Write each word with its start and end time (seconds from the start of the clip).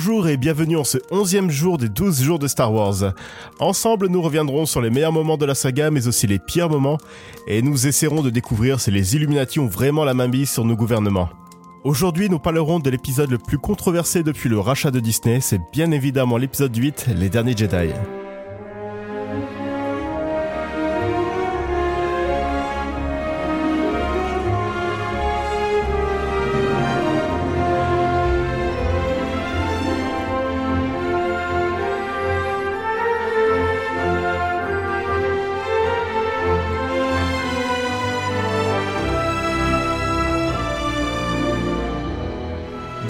Bonjour 0.00 0.28
et 0.28 0.36
bienvenue 0.36 0.76
en 0.76 0.84
ce 0.84 0.98
onzième 1.10 1.50
jour 1.50 1.76
des 1.76 1.88
12 1.88 2.22
jours 2.22 2.38
de 2.38 2.46
Star 2.46 2.72
Wars. 2.72 3.14
Ensemble, 3.58 4.06
nous 4.06 4.22
reviendrons 4.22 4.64
sur 4.64 4.80
les 4.80 4.90
meilleurs 4.90 5.10
moments 5.10 5.36
de 5.36 5.44
la 5.44 5.56
saga, 5.56 5.90
mais 5.90 6.06
aussi 6.06 6.28
les 6.28 6.38
pires 6.38 6.70
moments, 6.70 6.98
et 7.48 7.62
nous 7.62 7.88
essaierons 7.88 8.22
de 8.22 8.30
découvrir 8.30 8.78
si 8.78 8.92
les 8.92 9.16
Illuminati 9.16 9.58
ont 9.58 9.66
vraiment 9.66 10.04
la 10.04 10.14
main 10.14 10.28
mise 10.28 10.50
sur 10.50 10.64
nos 10.64 10.76
gouvernements. 10.76 11.28
Aujourd'hui, 11.82 12.30
nous 12.30 12.38
parlerons 12.38 12.78
de 12.78 12.90
l'épisode 12.90 13.32
le 13.32 13.38
plus 13.38 13.58
controversé 13.58 14.22
depuis 14.22 14.48
le 14.48 14.60
rachat 14.60 14.92
de 14.92 15.00
Disney, 15.00 15.40
c'est 15.40 15.60
bien 15.72 15.90
évidemment 15.90 16.36
l'épisode 16.36 16.76
8, 16.76 17.08
Les 17.16 17.28
Derniers 17.28 17.56
Jedi. 17.56 17.88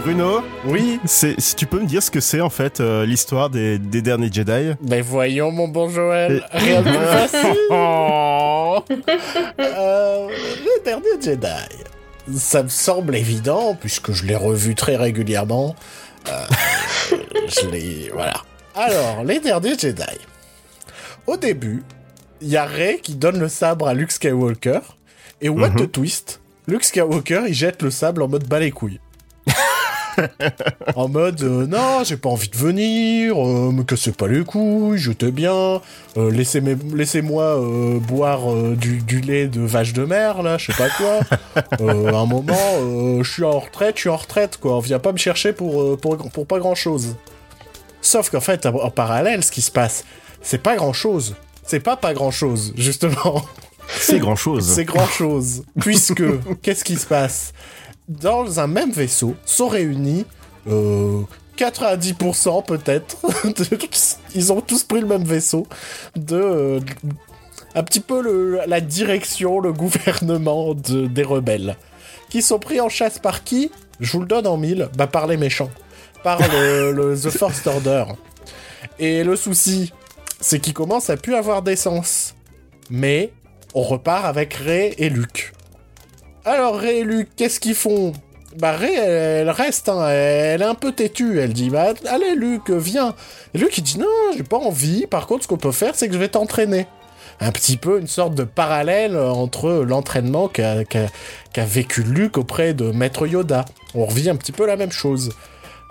Bruno, 0.08 0.42
Oui, 0.64 0.98
c'est, 1.04 1.38
si 1.38 1.54
tu 1.54 1.66
peux 1.66 1.78
me 1.80 1.84
dire 1.84 2.02
ce 2.02 2.10
que 2.10 2.20
c'est 2.20 2.40
en 2.40 2.48
fait 2.48 2.80
euh, 2.80 3.04
l'histoire 3.04 3.51
des, 3.51 3.78
des 3.78 4.01
derniers 4.01 4.32
Jedi 4.32 4.73
ben 4.80 5.02
voyons 5.02 5.50
mon 5.50 5.68
bon 5.68 5.90
Joël, 5.90 6.48
rien 6.50 6.80
de 6.80 6.88
facile. 6.92 7.56
Euh, 9.60 10.28
le 10.30 10.82
dernier 10.82 11.20
Jedi, 11.23 11.46
ça 12.34 12.62
me 12.62 12.70
semble 12.70 13.16
évident 13.16 13.76
puisque 13.78 14.12
je 14.12 14.24
l'ai 14.24 14.34
revu 14.34 14.74
très 14.74 14.96
régulièrement. 14.96 15.76
Euh, 16.30 16.46
je 17.60 17.68
l'ai, 17.68 18.10
voilà. 18.10 18.40
Alors, 18.74 19.24
les 19.24 19.40
derniers 19.40 19.76
Jedi. 19.78 20.04
Au 21.26 21.37
début, 21.37 21.82
il 22.40 22.48
y 22.48 22.56
a 22.56 22.65
Rey 22.65 23.00
qui 23.02 23.15
donne 23.15 23.38
le 23.38 23.48
sabre 23.48 23.87
à 23.87 23.93
Luke 23.93 24.12
Skywalker 24.12 24.80
et 25.43 25.50
what 25.50 25.68
Mhm. 25.68 25.76
the 25.87 25.93
twist, 25.93 26.40
Luke 26.66 26.84
Skywalker 26.84 27.43
il 27.48 27.52
jette 27.52 27.82
le 27.82 27.90
sable 27.90 28.22
en 28.22 28.28
mode 28.28 28.48
bas 28.48 28.59
les 28.59 28.70
couilles. 28.70 29.00
en 30.97 31.09
mode 31.09 31.43
euh, 31.43 31.66
non 31.66 32.05
j'ai 32.05 32.16
pas 32.16 32.29
envie 32.29 32.49
de 32.49 32.57
venir 32.57 33.35
euh, 33.37 33.73
me 33.73 33.83
cassez 33.83 34.13
pas 34.13 34.27
les 34.27 34.45
couilles 34.45 34.99
j'étais 34.99 35.30
bien. 35.30 35.80
Euh, 36.16 36.30
laissez-moi 36.30 37.61
boire 38.01 38.52
du, 38.74 38.99
du 38.99 39.21
lait 39.21 39.46
de 39.46 39.61
vache 39.61 39.93
de 39.93 40.05
mer 40.05 40.43
là 40.43 40.59
je 40.59 40.73
sais 40.73 40.79
pas 40.79 40.91
quoi. 40.91 41.21
À 41.79 42.21
un 42.21 42.27
moment 42.27 43.23
je 43.23 43.30
suis 43.30 43.45
en 43.45 43.59
retraite 43.59 43.96
je 43.96 44.01
suis 44.02 44.11
en 44.11 44.16
retraite 44.16 44.59
quoi. 44.59 44.77
On 44.77 44.80
vient 44.80 44.99
pas 44.99 45.13
me 45.13 45.19
chercher 45.19 45.52
pour, 45.52 45.99
pour, 45.99 46.16
pour 46.16 46.46
pas 46.46 46.59
grand 46.59 46.74
chose 46.74 47.16
sauf 48.01 48.30
qu'en 48.30 48.41
fait 48.41 48.66
en, 48.66 48.74
en 48.74 48.91
parallèle 48.91 49.43
ce 49.45 49.51
qui 49.51 49.63
se 49.63 49.71
passe 49.71 50.05
c'est 50.43 50.63
pas 50.63 50.77
grand 50.77 50.93
chose 50.93 51.35
c'est 51.65 51.80
pas 51.80 51.96
pas 51.96 52.15
grand 52.15 52.30
chose 52.30 52.73
justement. 52.77 53.43
C'est 53.89 54.19
grand 54.19 54.37
chose. 54.37 54.66
c'est 54.74 54.85
grand 54.85 55.07
chose. 55.07 55.65
Puisque, 55.80 56.23
qu'est-ce 56.63 56.85
qui 56.85 56.96
se 56.96 57.07
passe? 57.07 57.52
Dans 58.09 58.59
un 58.60 58.66
même 58.66 58.90
vaisseau 58.90 59.34
sont 59.45 59.68
réunis 59.68 60.24
euh, 60.66 61.20
90% 61.59 62.65
peut-être. 62.65 63.16
Ils 64.34 64.53
ont 64.53 64.60
tous 64.60 64.84
pris 64.84 65.00
le 65.00 65.06
même 65.06 65.25
vaisseau. 65.25 65.66
De. 66.16 66.37
euh, 66.37 66.81
un 67.75 67.83
petit 67.83 68.00
peu 68.00 68.22
le- 68.22 68.60
la 68.66 68.81
direction, 68.81 69.60
le 69.60 69.72
gouvernement 69.72 70.75
de- 70.75 71.06
des 71.06 71.22
rebelles. 71.22 71.77
Qui 72.31 72.43
sont 72.43 72.59
pris 72.59 72.81
en 72.81 72.88
chasse 72.88 73.19
par 73.19 73.44
qui? 73.44 73.71
Je 74.00 74.12
vous 74.12 74.21
le 74.21 74.27
donne 74.27 74.47
en 74.47 74.56
mille. 74.56 74.88
Bah, 74.97 75.06
par 75.06 75.27
les 75.27 75.37
méchants. 75.37 75.71
Par 76.22 76.38
le, 76.53 76.93
le 76.93 77.19
The 77.19 77.31
First 77.31 77.66
Order. 77.66 78.04
Et 78.99 79.22
le 79.25 79.37
souci, 79.37 79.93
c'est 80.41 80.60
qu'ils 80.60 80.75
commencent 80.75 81.10
à 81.10 81.16
plus 81.16 81.34
avoir 81.34 81.62
d'essence. 81.62 82.34
Mais 82.91 83.33
on 83.75 83.83
repart 83.83 84.25
avec 84.25 84.54
Ray 84.54 84.94
et 84.99 85.09
Luke. 85.10 85.53
Alors 86.48 86.76
Ray 86.76 87.00
et 87.00 87.04
Luke, 87.04 87.28
qu'est-ce 87.36 87.60
qu'ils 87.60 87.75
font? 87.75 88.14
Bah 88.56 88.72
Ray, 88.72 88.94
elle, 88.94 89.50
reste, 89.50 89.91
hein, 89.91 90.09
elle 90.09 90.62
est 90.62 90.64
un 90.64 90.75
peu 90.75 90.92
têtue. 90.92 91.38
Elle 91.41 91.53
dit 91.53 91.69
bah 91.69 91.92
allez 92.06 92.34
Luke, 92.34 92.70
viens. 92.70 93.14
Et 93.53 93.59
Luke 93.59 93.76
il 93.76 93.84
dit 93.84 93.98
non, 93.98 94.06
j'ai 94.34 94.44
pas 94.44 94.56
envie. 94.56 95.06
Par 95.06 95.26
contre, 95.26 95.42
ce 95.42 95.48
qu'on 95.48 95.59
peut 95.59 95.72
faire, 95.72 95.94
c'est 95.94 96.09
que 96.09 96.14
je 96.14 96.19
vais 96.19 96.28
t'entraîner. 96.28 96.86
Un 97.41 97.53
petit 97.53 97.76
peu 97.76 98.00
une 98.00 98.06
sorte 98.06 98.34
de 98.34 98.44
parallèle 98.44 99.14
entre 99.19 99.84
l'entraînement 99.86 100.48
qu'a 100.48 100.84
vécu 101.54 102.03
Luke 102.03 102.38
auprès 102.38 102.72
de 102.72 102.92
Maître 102.92 103.26
Yoda. 103.26 103.66
On 103.94 104.06
revit 104.06 104.30
un 104.30 104.36
petit 104.36 104.53
peu 104.53 104.66
la 104.66 104.76
même 104.76 104.91
chose. 104.91 105.32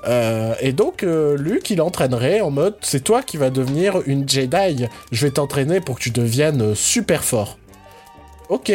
Euh, 0.07 0.55
et 0.59 0.73
donc, 0.73 1.03
euh, 1.03 1.37
Luke, 1.37 1.69
il 1.69 1.81
entraînerait 1.81 2.41
en 2.41 2.49
mode 2.49 2.77
c'est 2.81 3.03
toi 3.03 3.21
qui 3.21 3.37
vas 3.37 3.51
devenir 3.51 4.01
une 4.07 4.27
Jedi. 4.27 4.87
Je 5.11 5.27
vais 5.27 5.31
t'entraîner 5.31 5.81
pour 5.81 5.97
que 5.97 6.01
tu 6.01 6.09
deviennes 6.09 6.73
super 6.73 7.23
fort. 7.23 7.59
Ok. 8.49 8.73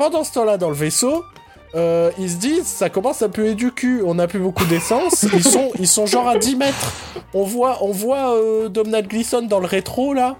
Pendant 0.00 0.24
ce 0.24 0.32
temps-là, 0.32 0.56
dans 0.56 0.70
le 0.70 0.74
vaisseau, 0.74 1.26
euh, 1.74 2.10
ils 2.18 2.30
se 2.30 2.36
disent 2.36 2.64
ça 2.64 2.88
commence 2.88 3.20
à 3.20 3.28
puer 3.28 3.54
du 3.54 3.70
cul. 3.70 4.00
On 4.02 4.14
n'a 4.14 4.26
plus 4.26 4.38
beaucoup 4.38 4.64
d'essence. 4.64 5.26
Ils 5.34 5.44
sont, 5.44 5.72
ils 5.78 5.86
sont 5.86 6.06
genre 6.06 6.26
à 6.26 6.38
10 6.38 6.56
mètres. 6.56 6.94
On 7.34 7.42
voit, 7.42 7.84
on 7.84 7.92
voit 7.92 8.34
euh, 8.34 8.70
Domhnall 8.70 9.06
Gleeson 9.06 9.42
dans 9.42 9.60
le 9.60 9.66
rétro 9.66 10.14
là. 10.14 10.38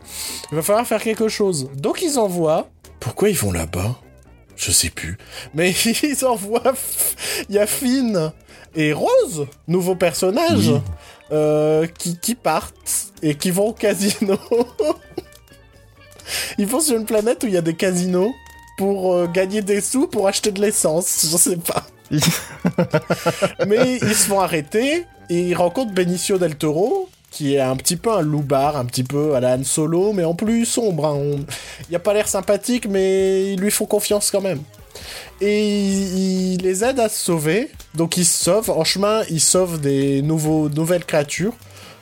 Il 0.51 0.57
va 0.57 0.63
falloir 0.63 0.87
faire 0.87 1.03
quelque 1.03 1.29
chose. 1.29 1.69
Donc 1.75 2.01
ils 2.01 2.19
envoient. 2.19 2.71
Pourquoi 3.01 3.29
ils 3.29 3.37
vont 3.37 3.53
là-bas? 3.53 3.97
Je 4.57 4.71
sais 4.71 4.89
plus. 4.89 5.19
Mais 5.53 5.73
ils 6.03 6.25
envoient. 6.25 6.73
Il 7.51 7.57
y 7.57 7.59
a 7.59 7.67
Finn 7.67 8.33
et 8.75 8.95
Rose, 8.95 9.47
nouveaux 9.69 9.95
personnages, 9.95 10.69
Oui. 10.69 10.81
euh, 11.33 11.87
qui, 11.99 12.19
qui 12.19 12.35
partent 12.35 13.13
et 13.21 13.35
qui 13.35 13.51
vont 13.51 13.67
au 13.67 13.73
casino. 13.75 14.39
Ils 16.57 16.67
vont 16.67 16.81
sur 16.81 16.97
une 16.97 17.05
planète 17.05 17.45
où 17.45 17.47
il 17.47 17.53
y 17.53 17.59
a 17.59 17.61
des 17.61 17.75
casinos 17.75 18.33
pour 18.81 19.13
euh, 19.13 19.27
gagner 19.27 19.61
des 19.61 19.83
sous 19.83 20.07
pour 20.07 20.27
acheter 20.27 20.53
de 20.53 20.61
l'essence. 20.63 21.27
Je 21.31 21.37
sais 21.37 21.57
pas. 21.59 21.85
Mais 23.67 23.99
ils 24.01 24.15
se 24.15 24.27
font 24.27 24.41
arrêter 24.41 25.05
et 25.29 25.41
ils 25.49 25.55
rencontrent 25.55 25.93
Benicio 25.93 26.39
del 26.39 26.57
Toro, 26.57 27.11
qui 27.31 27.57
est 27.57 27.61
un 27.61 27.77
petit 27.77 27.97
peu 27.97 28.11
un 28.11 28.23
loupard, 28.23 28.79
un 28.79 28.87
petit 28.87 29.05
peu 29.05 29.35
à 29.35 29.41
la 29.41 29.55
Han 29.57 29.65
Solo, 29.65 30.15
mais 30.15 30.25
en 30.25 30.35
plus 30.35 30.65
sombre. 30.65 31.07
hein. 31.07 31.15
On- 31.15 31.41
Il 31.91 31.95
a 31.95 31.99
pas 31.99 32.15
l'air 32.15 32.27
sympathique, 32.27 32.87
mais 32.89 33.53
ils 33.53 33.61
lui 33.61 33.71
font 33.71 33.85
confiance 33.85 34.31
quand 34.31 34.41
même. 34.41 34.61
Et 35.43 35.61
il, 35.61 36.55
il 36.55 36.63
les 36.63 36.83
aide 36.83 36.99
à 37.01 37.09
se 37.11 37.19
sauver. 37.23 37.71
Donc 37.95 38.17
ils 38.17 38.25
se 38.25 38.45
sauvent. 38.45 38.71
En 38.71 38.85
chemin, 38.85 39.23
ils 39.31 39.41
sauvent 39.43 39.79
des 39.79 40.23
nouveaux, 40.23 40.71
nouvelles 40.71 41.05
créatures. 41.05 41.53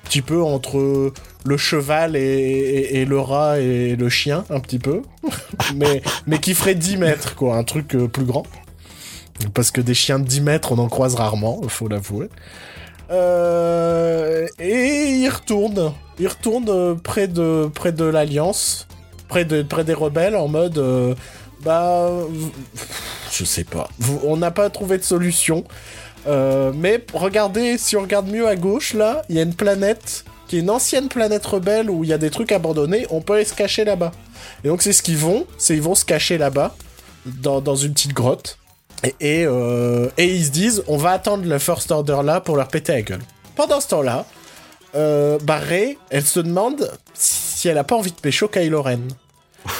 Petit 0.08 0.22
peu 0.22 0.42
entre 0.42 1.12
le 1.44 1.56
cheval 1.58 2.16
et, 2.16 3.04
le 3.04 3.20
rat 3.20 3.60
et 3.60 3.94
le 3.94 4.08
chien, 4.08 4.44
un 4.48 4.58
petit 4.58 4.78
peu. 4.78 5.02
mais, 5.74 6.02
mais 6.26 6.38
qui 6.38 6.54
ferait 6.54 6.74
10 6.74 6.96
mètres, 6.96 7.34
quoi. 7.34 7.56
Un 7.56 7.64
truc 7.64 7.94
euh, 7.94 8.08
plus 8.08 8.24
grand. 8.24 8.46
Parce 9.52 9.70
que 9.70 9.82
des 9.82 9.92
chiens 9.94 10.18
de 10.18 10.24
10 10.24 10.40
mètres, 10.40 10.72
on 10.72 10.78
en 10.78 10.88
croise 10.88 11.14
rarement, 11.14 11.60
faut 11.68 11.88
l'avouer. 11.88 12.28
Euh, 13.10 14.46
et 14.58 15.20
ils 15.20 15.28
retournent. 15.28 15.92
Ils 16.18 16.28
retournent 16.28 16.68
euh, 16.68 16.94
près 16.94 17.28
de, 17.28 17.70
près 17.72 17.92
de 17.92 18.04
l'Alliance. 18.04 18.86
Près, 19.28 19.44
de, 19.44 19.62
près 19.62 19.84
des 19.84 19.94
rebelles, 19.94 20.36
en 20.36 20.48
mode... 20.48 20.78
euh, 20.78 21.14
bah... 21.62 22.10
Je 23.30 23.44
sais 23.44 23.64
pas. 23.64 23.88
On 24.24 24.38
n'a 24.38 24.50
pas 24.50 24.70
trouvé 24.70 24.96
de 24.96 25.02
solution. 25.02 25.64
Euh, 26.28 26.72
mais 26.74 27.02
regardez, 27.14 27.78
si 27.78 27.96
on 27.96 28.02
regarde 28.02 28.28
mieux 28.28 28.46
à 28.46 28.54
gauche, 28.54 28.94
là, 28.94 29.22
il 29.28 29.36
y 29.36 29.38
a 29.38 29.42
une 29.42 29.54
planète 29.54 30.24
qui 30.46 30.56
est 30.56 30.60
une 30.60 30.70
ancienne 30.70 31.08
planète 31.08 31.44
rebelle 31.44 31.90
où 31.90 32.04
il 32.04 32.10
y 32.10 32.12
a 32.12 32.18
des 32.18 32.30
trucs 32.30 32.52
abandonnés. 32.52 33.06
On 33.10 33.20
peut 33.20 33.34
aller 33.34 33.44
se 33.44 33.54
cacher 33.54 33.84
là-bas. 33.84 34.12
Et 34.64 34.68
donc 34.68 34.82
c'est 34.82 34.92
ce 34.92 35.02
qu'ils 35.02 35.18
vont, 35.18 35.46
c'est 35.58 35.74
ils 35.74 35.82
vont 35.82 35.94
se 35.94 36.04
cacher 36.04 36.38
là-bas, 36.38 36.74
dans, 37.26 37.60
dans 37.60 37.76
une 37.76 37.92
petite 37.92 38.14
grotte. 38.14 38.58
Et, 39.04 39.14
et, 39.20 39.46
euh, 39.46 40.08
et 40.16 40.26
ils 40.26 40.46
se 40.46 40.50
disent, 40.50 40.82
on 40.88 40.96
va 40.96 41.10
attendre 41.12 41.46
le 41.46 41.58
First 41.58 41.90
Order 41.90 42.18
là 42.24 42.40
pour 42.40 42.56
leur 42.56 42.68
péter 42.68 42.92
la 42.92 43.02
gueule. 43.02 43.22
Pendant 43.56 43.80
ce 43.80 43.88
temps-là, 43.88 44.24
euh, 44.94 45.38
bah 45.42 45.60
elle 46.10 46.24
se 46.24 46.40
demande 46.40 46.90
si 47.14 47.68
elle 47.68 47.78
a 47.78 47.84
pas 47.84 47.96
envie 47.96 48.10
de 48.10 48.16
pécho 48.16 48.48
Kylo 48.48 48.82
Ren. 48.82 49.00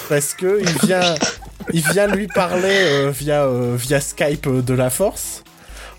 Parce 0.09 0.35
que 0.35 0.61
il 0.61 0.87
vient, 0.87 1.15
il 1.73 1.81
vient 1.93 2.07
lui 2.07 2.27
parler 2.27 2.69
euh, 2.69 3.11
via, 3.11 3.45
euh, 3.45 3.75
via 3.77 4.01
Skype 4.01 4.49
de 4.65 4.75
la 4.75 4.91
Force. 4.91 5.43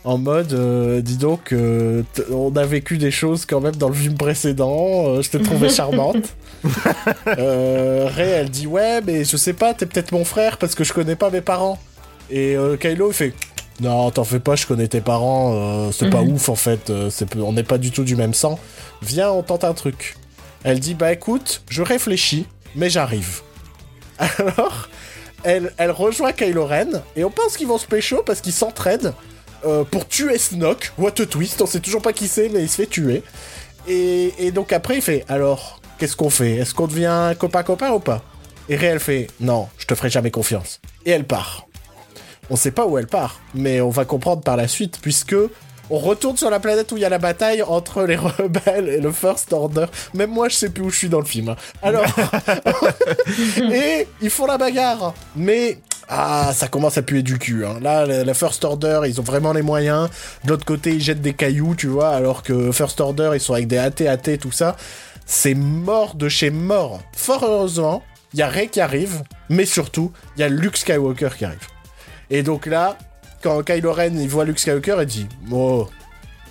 En 0.06 0.18
mode, 0.18 0.54
euh, 0.54 1.01
dis 1.01 1.18
donc, 1.18 1.51
euh, 1.51 2.04
on 2.31 2.56
a 2.56 2.66
vécu 2.66 2.98
des 2.98 3.12
choses 3.12 3.46
quand 3.46 3.60
même 3.60 3.75
dans 3.75 3.90
le 3.90 3.94
film 3.94 4.16
précédent, 4.16 5.07
euh, 5.07 5.22
je 5.22 5.30
t'ai 5.30 5.42
trouvé 5.42 5.69
charmante. 5.69 6.36
Rey, 7.25 8.30
elle 8.30 8.50
dit, 8.50 8.66
ouais, 8.66 9.01
mais 9.01 9.25
je 9.25 9.36
sais 9.36 9.54
pas, 9.54 9.74
t'es 9.74 9.86
peut-être 9.86 10.13
mon 10.13 10.24
frère 10.24 10.57
parce 10.57 10.74
que 10.74 10.86
je 10.86 10.94
connais 10.94 11.18
pas 11.18 11.30
mes 11.30 11.42
parents. 11.42 11.78
Et 12.31 12.56
Kylo, 12.80 13.10
il 13.10 13.13
fait, 13.13 13.34
non, 13.81 14.10
t'en 14.12 14.24
fais 14.24 14.40
pas, 14.40 14.56
je 14.56 14.68
connais 14.68 14.88
tes 14.88 15.01
parents, 15.01 15.92
c'est 15.92 16.10
pas 16.10 16.22
ouf 16.22 16.48
en 16.48 16.56
fait, 16.56 16.92
on 17.38 17.54
n'est 17.54 17.63
pas 17.63 17.80
du 17.80 17.92
tout 17.92 18.04
du 18.04 18.16
même 18.16 18.36
sang. 18.36 18.60
Viens, 19.02 19.31
on 19.31 19.42
tente 19.42 19.63
un 19.63 19.74
truc. 19.74 20.16
Elle 20.63 20.80
dit, 20.80 20.94
bah 20.94 21.12
écoute, 21.12 21.63
je 21.69 21.81
réfléchis, 21.81 22.45
mais 22.75 22.90
j'arrive. 22.90 23.42
Alors, 24.19 24.90
elle, 25.44 25.74
elle 25.78 25.92
rejoint 25.92 26.31
Kylo 26.34 26.66
Ren, 26.66 27.02
et 27.16 27.24
on 27.24 27.31
pense 27.31 27.57
qu'ils 27.57 27.68
vont 27.68 27.78
se 27.78 27.88
pécho 27.88 28.22
parce 28.25 28.42
qu'ils 28.42 28.54
s'entraident 28.54 29.13
euh, 29.65 29.83
pour 29.83 30.07
tuer 30.07 30.38
Snoke. 30.38 30.91
What 30.97 31.21
a 31.21 31.25
twist, 31.25 31.61
on 31.61 31.65
sait 31.65 31.79
toujours 31.79 32.01
pas 32.01 32.13
qui 32.13 32.27
c'est, 32.27 32.50
mais 32.50 32.61
il 32.61 32.69
se 32.69 32.75
fait 32.75 32.88
tuer. 32.88 33.23
Et, 33.88 34.33
et 34.38 34.51
donc 34.51 34.73
après, 34.73 34.95
il 34.95 35.01
fait 35.01 35.25
alors, 35.27 35.81
qu'est-ce 35.97 36.15
qu'on 36.15 36.29
fait? 36.29 36.56
Est-ce 36.56 36.73
qu'on 36.73 36.88
devient 36.88 37.33
copain-copain 37.38 37.91
ou 37.91 38.00
pas? 38.00 38.23
Et 38.69 38.75
Rey, 38.75 39.00
fait 39.00 39.27
non, 39.39 39.67
je 39.79 39.85
te 39.85 39.95
ferai 39.95 40.09
jamais 40.09 40.29
confiance. 40.29 40.79
Et 41.06 41.11
elle 41.11 41.25
part. 41.25 41.67
On 42.51 42.56
sait 42.56 42.71
pas 42.71 42.85
où 42.85 42.97
elle 42.97 43.07
part, 43.07 43.39
mais 43.56 43.81
on 43.81 43.89
va 43.89 44.06
comprendre 44.06 44.41
par 44.44 44.57
la 44.57 44.67
suite, 44.67 45.00
puisque 45.01 45.35
on 45.89 45.97
retourne 45.97 46.38
sur 46.38 46.51
la 46.51 46.59
planète 46.59 46.91
où 46.91 46.97
il 46.97 47.01
y 47.01 47.06
a 47.06 47.09
la 47.09 47.17
bataille 47.17 47.63
entre 47.63 48.03
les 48.03 48.15
rebelles 48.15 48.89
et 48.89 49.01
le 49.01 49.11
First 49.11 49.53
Order. 49.53 49.85
Même 50.13 50.29
moi, 50.29 50.50
je 50.50 50.56
sais 50.56 50.69
plus 50.69 50.83
où 50.83 50.89
je 50.91 50.97
suis 50.97 51.09
dans 51.09 51.19
le 51.19 51.25
film. 51.25 51.56
Alors, 51.81 52.06
et 53.57 54.07
ils 54.21 54.29
font 54.29 54.45
la 54.45 54.57
bagarre, 54.57 55.13
mais 55.35 55.79
ah, 56.11 56.51
ça 56.56 56.67
commence 56.67 56.97
à 56.97 57.03
puer 57.03 57.21
du 57.21 57.38
cul. 57.38 57.65
Hein. 57.65 57.77
Là, 57.81 58.06
la 58.07 58.33
First 58.33 58.65
Order, 58.65 59.01
ils 59.06 59.19
ont 59.19 59.23
vraiment 59.23 59.53
les 59.53 59.61
moyens. 59.61 60.09
De 60.44 60.50
l'autre 60.50 60.65
côté, 60.65 60.95
ils 60.95 61.01
jettent 61.01 61.21
des 61.21 61.33
cailloux, 61.33 61.75
tu 61.75 61.85
vois, 61.85 62.09
alors 62.09 62.41
que 62.41 62.71
First 62.71 63.00
Order, 63.00 63.31
ils 63.35 63.39
sont 63.39 63.53
avec 63.53 63.67
des 63.67 63.77
AT-AT, 63.77 64.38
tout 64.39 64.51
ça. 64.51 64.75
C'est 65.27 65.53
mort 65.53 66.15
de 66.15 66.27
chez 66.27 66.50
mort. 66.50 67.03
Fort 67.15 67.44
heureusement, 67.44 68.03
il 68.33 68.39
y 68.39 68.41
a 68.41 68.50
Rey 68.50 68.67
qui 68.67 68.81
arrive, 68.81 69.21
mais 69.50 69.65
surtout, 69.65 70.11
il 70.35 70.39
y 70.39 70.44
a 70.44 70.50
Luke 70.50 70.77
Skywalker 70.77 71.29
qui 71.38 71.45
arrive. 71.45 71.67
Et 72.31 72.41
donc 72.41 72.65
là, 72.65 72.97
quand 73.44 73.61
Kylo 73.61 73.94
Ren 73.94 74.17
il 74.19 74.27
voit 74.27 74.45
Luke 74.45 74.59
Skywalker, 74.59 74.97
il 75.01 75.06
dit 75.06 75.27
Oh, 75.51 75.88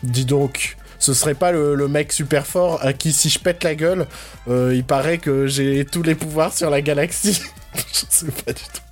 dis 0.05 0.25
donc, 0.25 0.77
ce 1.01 1.15
serait 1.15 1.35
pas 1.35 1.51
le, 1.51 1.89
mec 1.89 2.13
super 2.13 2.47
fort 2.47 2.79
à 2.85 2.93
qui 2.93 3.13
si 3.13 3.29
je 3.29 3.41
pète 3.41 3.65
la 3.65 3.75
gueule, 3.75 4.07
euh, 4.49 4.73
il 4.73 4.85
paraît 4.85 5.19
que 5.19 5.49
j'ai 5.49 5.85
tous 5.85 6.05
les 6.05 6.15
pouvoirs 6.15 6.53
sur 6.53 6.71
la 6.71 6.81
galaxie. 6.81 7.43
je 7.75 8.05
sais 8.09 8.27
pas 8.27 8.53
du 8.53 8.63
tout. 8.63 8.88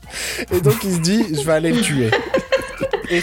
Et 0.52 0.60
donc 0.60 0.76
il 0.84 0.94
se 0.94 1.00
dit 1.00 1.24
Je 1.34 1.42
vais 1.42 1.52
aller 1.52 1.72
le 1.72 1.80
tuer. 1.80 2.10
Et 3.08 3.20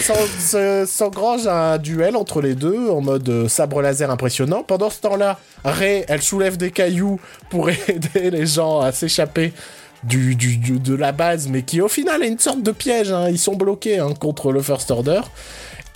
s'engrange 0.85 1.47
un 1.47 1.77
duel 1.77 2.15
entre 2.15 2.41
les 2.41 2.55
deux 2.55 2.89
en 2.89 3.01
mode 3.01 3.27
euh, 3.27 3.47
sabre 3.49 3.81
laser 3.81 4.09
impressionnant. 4.09 4.63
Pendant 4.63 4.89
ce 4.89 5.01
temps-là, 5.01 5.39
Rey, 5.65 6.05
elle 6.07 6.21
soulève 6.21 6.55
des 6.55 6.71
cailloux 6.71 7.19
pour 7.49 7.69
aider 7.87 8.31
les 8.31 8.45
gens 8.45 8.79
à 8.79 8.91
s'échapper 8.93 9.51
du, 10.03 10.35
de 10.35 10.95
la 10.95 11.11
base, 11.11 11.47
mais 11.47 11.63
qui 11.63 11.81
au 11.81 11.87
final 11.87 12.23
est 12.23 12.27
une 12.27 12.39
sorte 12.39 12.61
de 12.61 12.71
piège. 12.71 13.11
Hein. 13.11 13.27
Ils 13.29 13.39
sont 13.39 13.55
bloqués 13.55 13.99
hein, 13.99 14.13
contre 14.17 14.51
le 14.51 14.61
First 14.61 14.89
Order. 14.91 15.21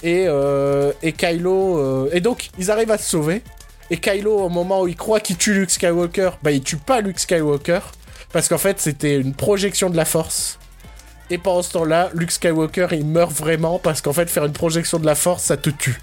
Et, 0.03 0.25
euh, 0.27 0.91
et 1.01 1.13
Kylo. 1.13 1.77
Euh, 1.77 2.09
et 2.11 2.19
donc, 2.19 2.49
ils 2.59 2.69
arrivent 2.69 2.91
à 2.91 2.97
se 2.97 3.09
sauver. 3.09 3.41
Et 3.89 3.97
Kylo, 3.97 4.37
au 4.37 4.49
moment 4.49 4.81
où 4.81 4.87
il 4.87 4.97
croit 4.97 5.21
qu'il 5.21 5.37
tue 5.37 5.53
Luke 5.53 5.71
Skywalker, 5.71 6.31
bah 6.43 6.51
il 6.51 6.61
tue 6.61 6.77
pas 6.77 6.99
Luke 6.99 7.19
Skywalker. 7.19 7.79
Parce 8.33 8.49
qu'en 8.49 8.57
fait, 8.57 8.79
c'était 8.81 9.17
une 9.17 9.33
projection 9.33 9.89
de 9.89 9.95
la 9.95 10.05
force. 10.05 10.59
Et 11.29 11.37
pendant 11.37 11.61
ce 11.61 11.71
temps-là, 11.71 12.09
Luke 12.13 12.31
Skywalker, 12.31 12.87
il 12.91 13.05
meurt 13.05 13.31
vraiment 13.31 13.79
parce 13.79 14.01
qu'en 14.01 14.13
fait, 14.13 14.29
faire 14.29 14.45
une 14.45 14.53
projection 14.53 14.97
de 14.97 15.05
la 15.05 15.15
force, 15.15 15.43
ça 15.43 15.57
te 15.57 15.69
tue. 15.69 15.99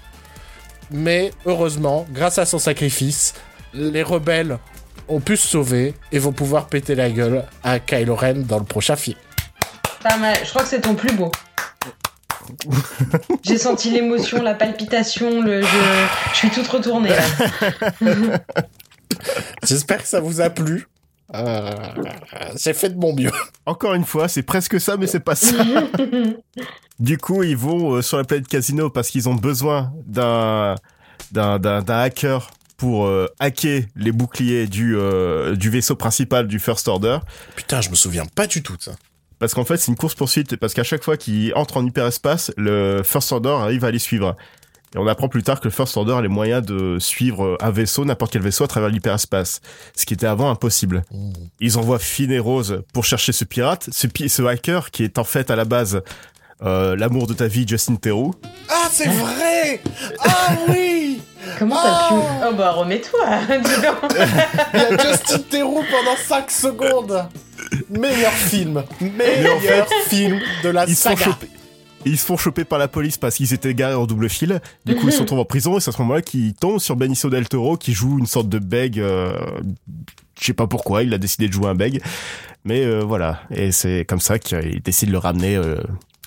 Mais 0.91 1.31
heureusement, 1.45 2.05
grâce 2.11 2.37
à 2.37 2.45
son 2.45 2.59
sacrifice, 2.59 3.33
les 3.73 4.03
rebelles 4.03 4.59
ont 5.07 5.19
pu 5.19 5.35
se 5.37 5.47
sauver 5.47 5.93
et 6.11 6.19
vont 6.19 6.31
pouvoir 6.31 6.67
péter 6.67 6.95
la 6.95 7.09
gueule 7.09 7.43
à 7.63 7.79
Kylo 7.79 8.15
Ren 8.15 8.45
dans 8.45 8.59
le 8.59 8.65
prochain 8.65 8.95
film. 8.95 9.17
Pas 10.03 10.17
mal. 10.17 10.37
Je 10.43 10.49
crois 10.49 10.61
que 10.61 10.67
c'est 10.67 10.81
ton 10.81 10.93
plus 10.93 11.13
beau. 11.13 11.31
J'ai 13.43 13.57
senti 13.57 13.89
l'émotion, 13.89 14.43
la 14.43 14.53
palpitation, 14.53 15.41
le, 15.41 15.63
je, 15.63 15.67
je 16.31 16.37
suis 16.37 16.49
toute 16.51 16.67
retournée 16.67 17.09
là. 17.09 17.23
J'espère 19.63 20.03
que 20.03 20.07
ça 20.07 20.19
vous 20.19 20.41
a 20.41 20.51
plu. 20.51 20.87
Euh, 21.33 21.71
j'ai 22.55 22.73
fait 22.73 22.89
de 22.89 22.97
mon 22.97 23.15
mieux. 23.15 23.31
Encore 23.65 23.93
une 23.95 24.05
fois, 24.05 24.27
c'est 24.27 24.43
presque 24.43 24.79
ça, 24.79 24.97
mais 24.97 25.07
c'est 25.07 25.19
pas 25.19 25.35
ça. 25.35 25.55
du 26.99 27.17
coup, 27.17 27.43
ils 27.43 27.57
vont 27.57 27.95
euh, 27.95 28.01
sur 28.01 28.17
la 28.17 28.23
planète 28.23 28.47
Casino 28.47 28.89
parce 28.89 29.09
qu'ils 29.09 29.27
ont 29.27 29.35
besoin 29.35 29.91
d'un 30.05 30.75
d'un 31.31 31.83
hacker 31.87 32.49
pour 32.77 33.05
euh, 33.05 33.27
hacker 33.39 33.83
les 33.95 34.11
boucliers 34.11 34.67
du, 34.67 34.95
euh, 34.95 35.55
du 35.55 35.69
vaisseau 35.69 35.95
principal 35.95 36.47
du 36.47 36.59
First 36.59 36.87
Order. 36.87 37.19
Putain, 37.55 37.81
je 37.81 37.89
me 37.89 37.95
souviens 37.95 38.25
pas 38.25 38.47
du 38.47 38.61
tout 38.61 38.75
de 38.77 38.81
ça. 38.81 38.95
Parce 39.39 39.53
qu'en 39.53 39.65
fait, 39.65 39.77
c'est 39.77 39.91
une 39.91 39.97
course-poursuite, 39.97 40.55
parce 40.57 40.73
qu'à 40.73 40.83
chaque 40.83 41.03
fois 41.03 41.17
qu'ils 41.17 41.53
entrent 41.55 41.77
en 41.77 41.85
hyperespace, 41.85 42.51
le 42.57 43.01
First 43.03 43.31
Order 43.31 43.49
arrive 43.49 43.83
à 43.83 43.91
les 43.91 43.99
suivre. 43.99 44.35
Et 44.95 44.97
on 44.97 45.07
apprend 45.07 45.27
plus 45.27 45.43
tard 45.43 45.59
que 45.59 45.65
le 45.65 45.71
First 45.71 45.97
Order 45.97 46.13
a 46.13 46.21
les 46.21 46.29
moyens 46.29 46.65
de 46.65 46.97
suivre 46.99 47.57
un 47.61 47.69
vaisseau, 47.69 48.05
n'importe 48.05 48.31
quel 48.31 48.41
vaisseau, 48.41 48.63
à 48.63 48.67
travers 48.67 48.89
l'hyperespace. 48.89 49.59
Ce 49.93 50.05
qui 50.05 50.13
était 50.13 50.25
avant 50.25 50.49
impossible. 50.49 51.03
Ils 51.59 51.77
envoient 51.77 51.99
Finn 51.99 52.31
et 52.31 52.39
Rose 52.39 52.81
pour 52.93 53.03
chercher 53.03 53.33
ce 53.33 53.43
pirate, 53.43 53.89
ce, 53.91 54.07
ce 54.27 54.41
hacker 54.43 54.91
qui 54.91 55.03
est 55.03 55.19
en 55.19 55.25
fait 55.25 55.51
à 55.51 55.57
la 55.57 55.65
base 55.65 56.01
euh, 56.63 56.95
l'amour 56.95 57.27
de 57.27 57.33
ta 57.33 57.47
vie, 57.47 57.67
Justin 57.67 57.95
Theroux. 57.95 58.33
Ah, 58.69 58.87
c'est 58.89 59.09
vrai! 59.09 59.81
Ah 60.19 60.55
oui! 60.69 61.21
Comment 61.59 61.75
t'as 61.75 62.07
pu... 62.07 62.13
Oh, 62.13 62.45
oh 62.49 62.53
bah 62.55 62.71
remets-toi 62.71 63.19
Il 64.73 64.79
y 64.79 64.83
a 64.83 64.97
Justin 64.97 65.39
Theroux 65.49 65.83
pendant 65.91 66.17
5 66.17 66.49
secondes. 66.49 67.25
Meilleur 67.89 68.31
film. 68.31 68.83
Meilleur 69.01 69.59
film 70.07 70.39
de 70.63 70.69
la 70.69 70.85
ils 70.85 70.95
saga 70.95 71.37
ils 72.05 72.17
se 72.17 72.25
font 72.25 72.37
choper 72.37 72.63
par 72.63 72.79
la 72.79 72.87
police 72.87 73.17
parce 73.17 73.35
qu'ils 73.35 73.53
étaient 73.53 73.73
garés 73.73 73.95
en 73.95 74.05
double 74.05 74.29
fil. 74.29 74.61
Du 74.85 74.95
coup, 74.95 75.07
ils 75.07 75.13
se 75.13 75.19
retrouvent 75.21 75.39
en 75.39 75.45
prison 75.45 75.77
et 75.77 75.79
c'est 75.79 75.89
à 75.89 75.93
ce 75.93 76.01
moment-là 76.01 76.21
qu'ils 76.21 76.53
tombent 76.53 76.79
sur 76.79 76.95
Benicio 76.95 77.29
del 77.29 77.47
Toro 77.47 77.77
qui 77.77 77.93
joue 77.93 78.19
une 78.19 78.27
sorte 78.27 78.47
de 78.49 78.59
beg. 78.59 78.99
Euh, 78.99 79.37
je 80.39 80.45
sais 80.45 80.53
pas 80.53 80.67
pourquoi, 80.67 81.03
il 81.03 81.13
a 81.13 81.17
décidé 81.17 81.47
de 81.47 81.53
jouer 81.53 81.67
un 81.67 81.75
beg. 81.75 82.01
Mais 82.63 82.83
euh, 82.83 83.01
voilà, 83.01 83.41
et 83.51 83.71
c'est 83.71 84.05
comme 84.05 84.19
ça 84.19 84.39
qu'il 84.39 84.81
décide 84.81 85.09
de 85.09 85.13
le 85.13 85.19
ramener 85.19 85.55
euh, 85.55 85.77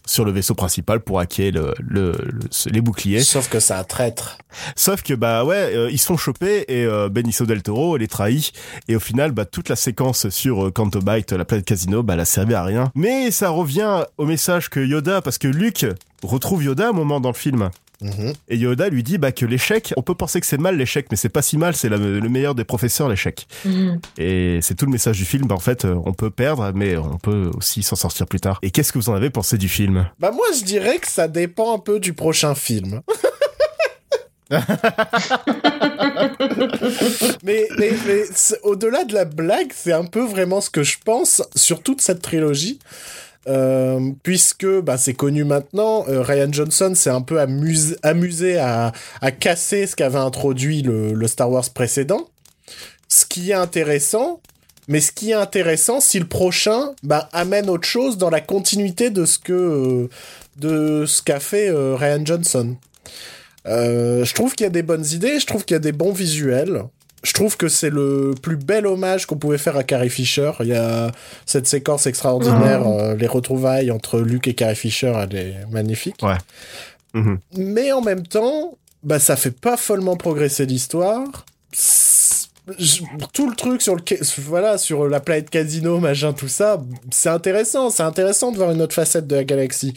sur 0.08 0.25
le 0.25 0.32
vaisseau 0.32 0.55
principal 0.55 1.00
pour 1.00 1.20
hacker 1.20 1.52
le, 1.52 1.75
le, 1.87 2.16
les 2.66 2.81
boucliers. 2.81 3.20
Sauf 3.20 3.49
que 3.49 3.60
c'est 3.60 3.75
un 3.75 3.84
traître. 3.84 4.38
Sauf 4.75 5.02
que 5.02 5.12
bah 5.12 5.44
ouais, 5.44 5.76
euh, 5.76 5.90
ils 5.90 5.99
sont 5.99 6.16
chopés 6.16 6.64
et 6.69 6.84
euh, 6.84 7.08
Benicio 7.10 7.44
del 7.44 7.62
Toro 7.62 7.96
les 7.99 8.08
trahit 8.08 8.52
et 8.88 8.96
au 8.96 9.00
final 9.00 9.32
bah 9.32 9.44
toute 9.44 9.69
la 9.69 9.76
séquence 9.76 10.31
sur 10.31 10.66
euh, 10.66 10.70
Canto 10.70 11.00
Bight, 11.00 11.32
la 11.32 11.44
planète 11.44 11.66
Casino, 11.66 12.02
bah 12.02 12.14
elle 12.14 12.20
a 12.20 12.25
servi 12.25 12.55
à 12.55 12.64
rien. 12.64 12.90
Mais 12.94 13.31
ça 13.31 13.50
revient 13.50 14.05
au 14.16 14.25
message 14.25 14.70
que 14.70 14.81
Yoda 14.81 15.20
parce 15.20 15.37
que 15.37 15.49
Luke 15.49 15.87
retrouve 16.22 16.64
Yoda 16.64 16.87
à 16.87 16.88
un 16.88 16.93
moment 16.93 17.20
dans 17.20 17.31
le 17.31 17.34
film. 17.34 17.70
Mhm. 18.00 18.32
Et 18.48 18.56
Yoda 18.56 18.88
lui 18.88 19.02
dit 19.02 19.18
bah, 19.18 19.32
que 19.32 19.44
l'échec, 19.44 19.92
on 19.96 20.02
peut 20.02 20.14
penser 20.14 20.40
que 20.40 20.46
c'est 20.46 20.58
mal 20.58 20.76
l'échec, 20.76 21.06
mais 21.11 21.16
c'est 21.16 21.28
pas 21.28 21.42
si 21.42 21.58
mal, 21.58 21.75
c'est 21.75 21.88
le 21.88 22.28
meilleur 22.28 22.54
des 22.54 22.64
professeurs 22.64 23.08
l'échec. 23.08 23.46
Mhm. 23.64 24.00
Et 24.18 24.61
c'est 24.62 24.75
tout 24.75 24.87
le 24.87 24.92
message 24.92 25.18
du 25.18 25.25
film. 25.25 25.46
Bah, 25.49 25.54
en 25.54 25.61
fait, 25.61 25.84
on 25.84 26.12
peut 26.12 26.30
perdre, 26.30 26.73
mais 26.75 26.96
on 26.96 27.18
peut 27.18 27.50
aussi 27.56 27.82
s'en 27.82 27.96
sortir 27.96 28.26
plus 28.26 28.40
tard. 28.40 28.58
Et 28.62 28.70
qu'est-ce 28.70 28.92
que 28.92 28.99
vous 28.99 29.08
en 29.08 29.14
avez 29.14 29.30
pensé 29.30 29.58
du 29.58 29.68
film? 29.68 30.08
Bah 30.18 30.30
moi, 30.30 30.46
je 30.58 30.64
dirais 30.64 30.99
que 30.99 31.08
ça 31.08 31.28
dépend 31.28 31.75
un 31.75 31.78
peu 31.78 32.00
du 32.00 32.12
prochain 32.14 32.54
film. 32.54 33.00
mais, 37.42 37.68
mais, 37.78 37.92
mais 38.06 38.23
au-delà 38.62 39.04
de 39.04 39.12
la 39.12 39.26
blague, 39.26 39.73
c'est 39.75 39.92
un 39.92 40.06
peu 40.06 40.25
vraiment 40.25 40.62
ce 40.62 40.70
que 40.70 40.82
je 40.82 40.96
pense 41.04 41.42
sur 41.54 41.82
toute 41.82 42.00
cette 42.00 42.23
trilogie. 42.23 42.78
Euh, 43.49 44.11
puisque 44.23 44.67
bah, 44.67 44.99
c'est 44.99 45.14
connu 45.14 45.45
maintenant, 45.45 46.05
euh, 46.09 46.21
Ryan 46.21 46.52
Johnson 46.52 46.93
s'est 46.95 47.11
un 47.11 47.23
peu 47.23 47.40
amusé 47.40 48.59
à, 48.59 48.93
casser 49.40 49.87
ce 49.87 49.97
qu'avait 49.97 50.19
introduit 50.19 50.83
le, 50.83 51.26
Star 51.26 51.50
Wars 51.50 51.69
précédent. 51.71 52.28
Ce 53.09 53.25
qui 53.25 53.50
est 53.50 53.55
intéressant, 53.55 54.40
mais 54.87 55.00
ce 55.00 55.12
qui 55.12 55.31
est 55.31 55.35
intéressant, 55.35 56.00
si 56.00 56.19
le 56.19 56.26
prochain 56.26 56.93
bah, 57.02 57.28
amène 57.33 57.71
autre 57.71 57.88
chose 57.88 58.19
dans 58.19 58.31
la 58.31 58.43
continuité 58.43 59.09
de 59.09 59.25
ce 59.25 59.38
que 59.38 59.52
euh, 59.52 60.09
de 60.57 61.07
ce 61.07 61.23
qu'a 61.23 61.40
fait 61.40 61.71
Ryan 61.71 62.25
Johnson. 62.25 62.76
je 63.64 64.35
trouve 64.35 64.55
qu'il 64.55 64.64
y 64.64 64.67
a 64.67 64.71
des 64.71 64.83
bonnes 64.83 65.07
idées, 65.07 65.38
je 65.38 65.47
trouve 65.47 65.64
qu'il 65.64 65.75
y 65.75 65.76
a 65.76 65.81
des 65.81 65.93
bons 65.93 66.12
visuels 66.12 66.83
je 67.22 67.32
trouve 67.32 67.56
que 67.56 67.68
c'est 67.68 67.90
le 67.90 68.34
plus 68.40 68.56
bel 68.56 68.87
hommage 68.87 69.26
qu'on 69.26 69.37
pouvait 69.37 69.58
faire 69.58 69.76
à 69.76 69.82
Carrie 69.82 70.10
Fisher. 70.10 70.52
Il 70.60 70.68
y 70.68 70.75
a 70.75 71.10
cette 71.46 71.66
séquence 71.66 72.06
extraordinaire, 72.06 72.82
ah. 72.84 72.88
euh, 72.88 73.16
les 73.16 73.26
retrouvailles 73.26 73.90
entre 73.90 74.20
Luke 74.20 74.46
et 74.48 74.54
Carrie 74.54 74.76
Fisher, 74.76 75.12
elle 75.22 75.37
est 75.37 75.56
magnifique. 75.70 76.22
Ouais. 76.22 76.38
Mhm. 77.14 77.38
Mais 77.56 77.92
en 77.92 78.02
même 78.02 78.26
temps, 78.26 78.76
bah 79.02 79.18
ça 79.18 79.37
fait 79.37 79.50
pas 79.50 79.76
follement 79.76 80.16
progresser 80.16 80.66
l'histoire. 80.66 81.46
Tout 83.32 83.48
le 83.48 83.56
truc 83.56 83.80
sur 83.82 83.96
le 83.96 84.02
voilà 84.42 84.76
sur 84.76 85.08
la 85.08 85.20
planète 85.20 85.48
casino 85.48 86.00
machin 86.00 86.34
tout 86.34 86.48
ça 86.48 86.82
c'est 87.10 87.30
intéressant 87.30 87.88
c'est 87.88 88.02
intéressant 88.02 88.52
de 88.52 88.58
voir 88.58 88.72
une 88.72 88.82
autre 88.82 88.94
facette 88.94 89.26
de 89.26 89.37
la 89.37 89.44
galaxie 89.44 89.94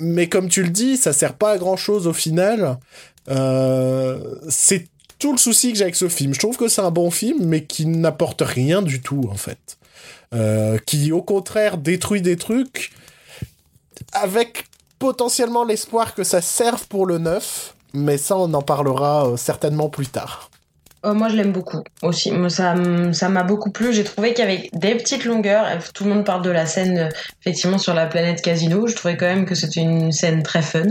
mais 0.00 0.28
comme 0.28 0.48
tu 0.48 0.64
le 0.64 0.70
dis 0.70 0.96
ça 0.96 1.12
sert 1.12 1.34
pas 1.34 1.52
à 1.52 1.58
grand 1.58 1.76
chose 1.76 2.08
au 2.08 2.12
final 2.12 2.76
euh, 3.28 4.18
c'est 4.48 4.88
tout 5.24 5.32
le 5.32 5.38
souci 5.38 5.72
que 5.72 5.78
j'ai 5.78 5.84
avec 5.84 5.94
ce 5.94 6.10
film. 6.10 6.34
Je 6.34 6.38
trouve 6.38 6.58
que 6.58 6.68
c'est 6.68 6.82
un 6.82 6.90
bon 6.90 7.10
film, 7.10 7.46
mais 7.46 7.64
qui 7.64 7.86
n'apporte 7.86 8.42
rien 8.42 8.82
du 8.82 9.00
tout, 9.00 9.26
en 9.32 9.36
fait. 9.36 9.78
Euh, 10.34 10.76
qui, 10.84 11.12
au 11.12 11.22
contraire, 11.22 11.78
détruit 11.78 12.20
des 12.20 12.36
trucs 12.36 12.92
avec 14.12 14.66
potentiellement 14.98 15.64
l'espoir 15.64 16.14
que 16.14 16.24
ça 16.24 16.42
serve 16.42 16.86
pour 16.88 17.06
le 17.06 17.16
neuf, 17.16 17.74
mais 17.94 18.18
ça, 18.18 18.36
on 18.36 18.52
en 18.52 18.60
parlera 18.60 19.26
euh, 19.26 19.38
certainement 19.38 19.88
plus 19.88 20.08
tard. 20.08 20.50
Oh, 21.06 21.12
moi, 21.12 21.28
je 21.28 21.36
l'aime 21.36 21.52
beaucoup 21.52 21.82
aussi. 22.02 22.32
Ça, 22.48 22.74
ça 23.12 23.28
m'a 23.28 23.42
beaucoup 23.42 23.70
plu. 23.70 23.92
J'ai 23.92 24.04
trouvé 24.04 24.38
avait 24.40 24.70
des 24.72 24.94
petites 24.94 25.26
longueurs. 25.26 25.66
Tout 25.92 26.04
le 26.04 26.10
monde 26.14 26.24
parle 26.24 26.40
de 26.40 26.50
la 26.50 26.64
scène, 26.64 27.10
effectivement, 27.42 27.76
sur 27.76 27.92
la 27.92 28.06
planète 28.06 28.40
Casino. 28.40 28.86
Je 28.86 28.94
trouvais 28.94 29.16
quand 29.18 29.26
même 29.26 29.44
que 29.44 29.54
c'était 29.54 29.80
une 29.80 30.12
scène 30.12 30.42
très 30.42 30.62
fun. 30.62 30.88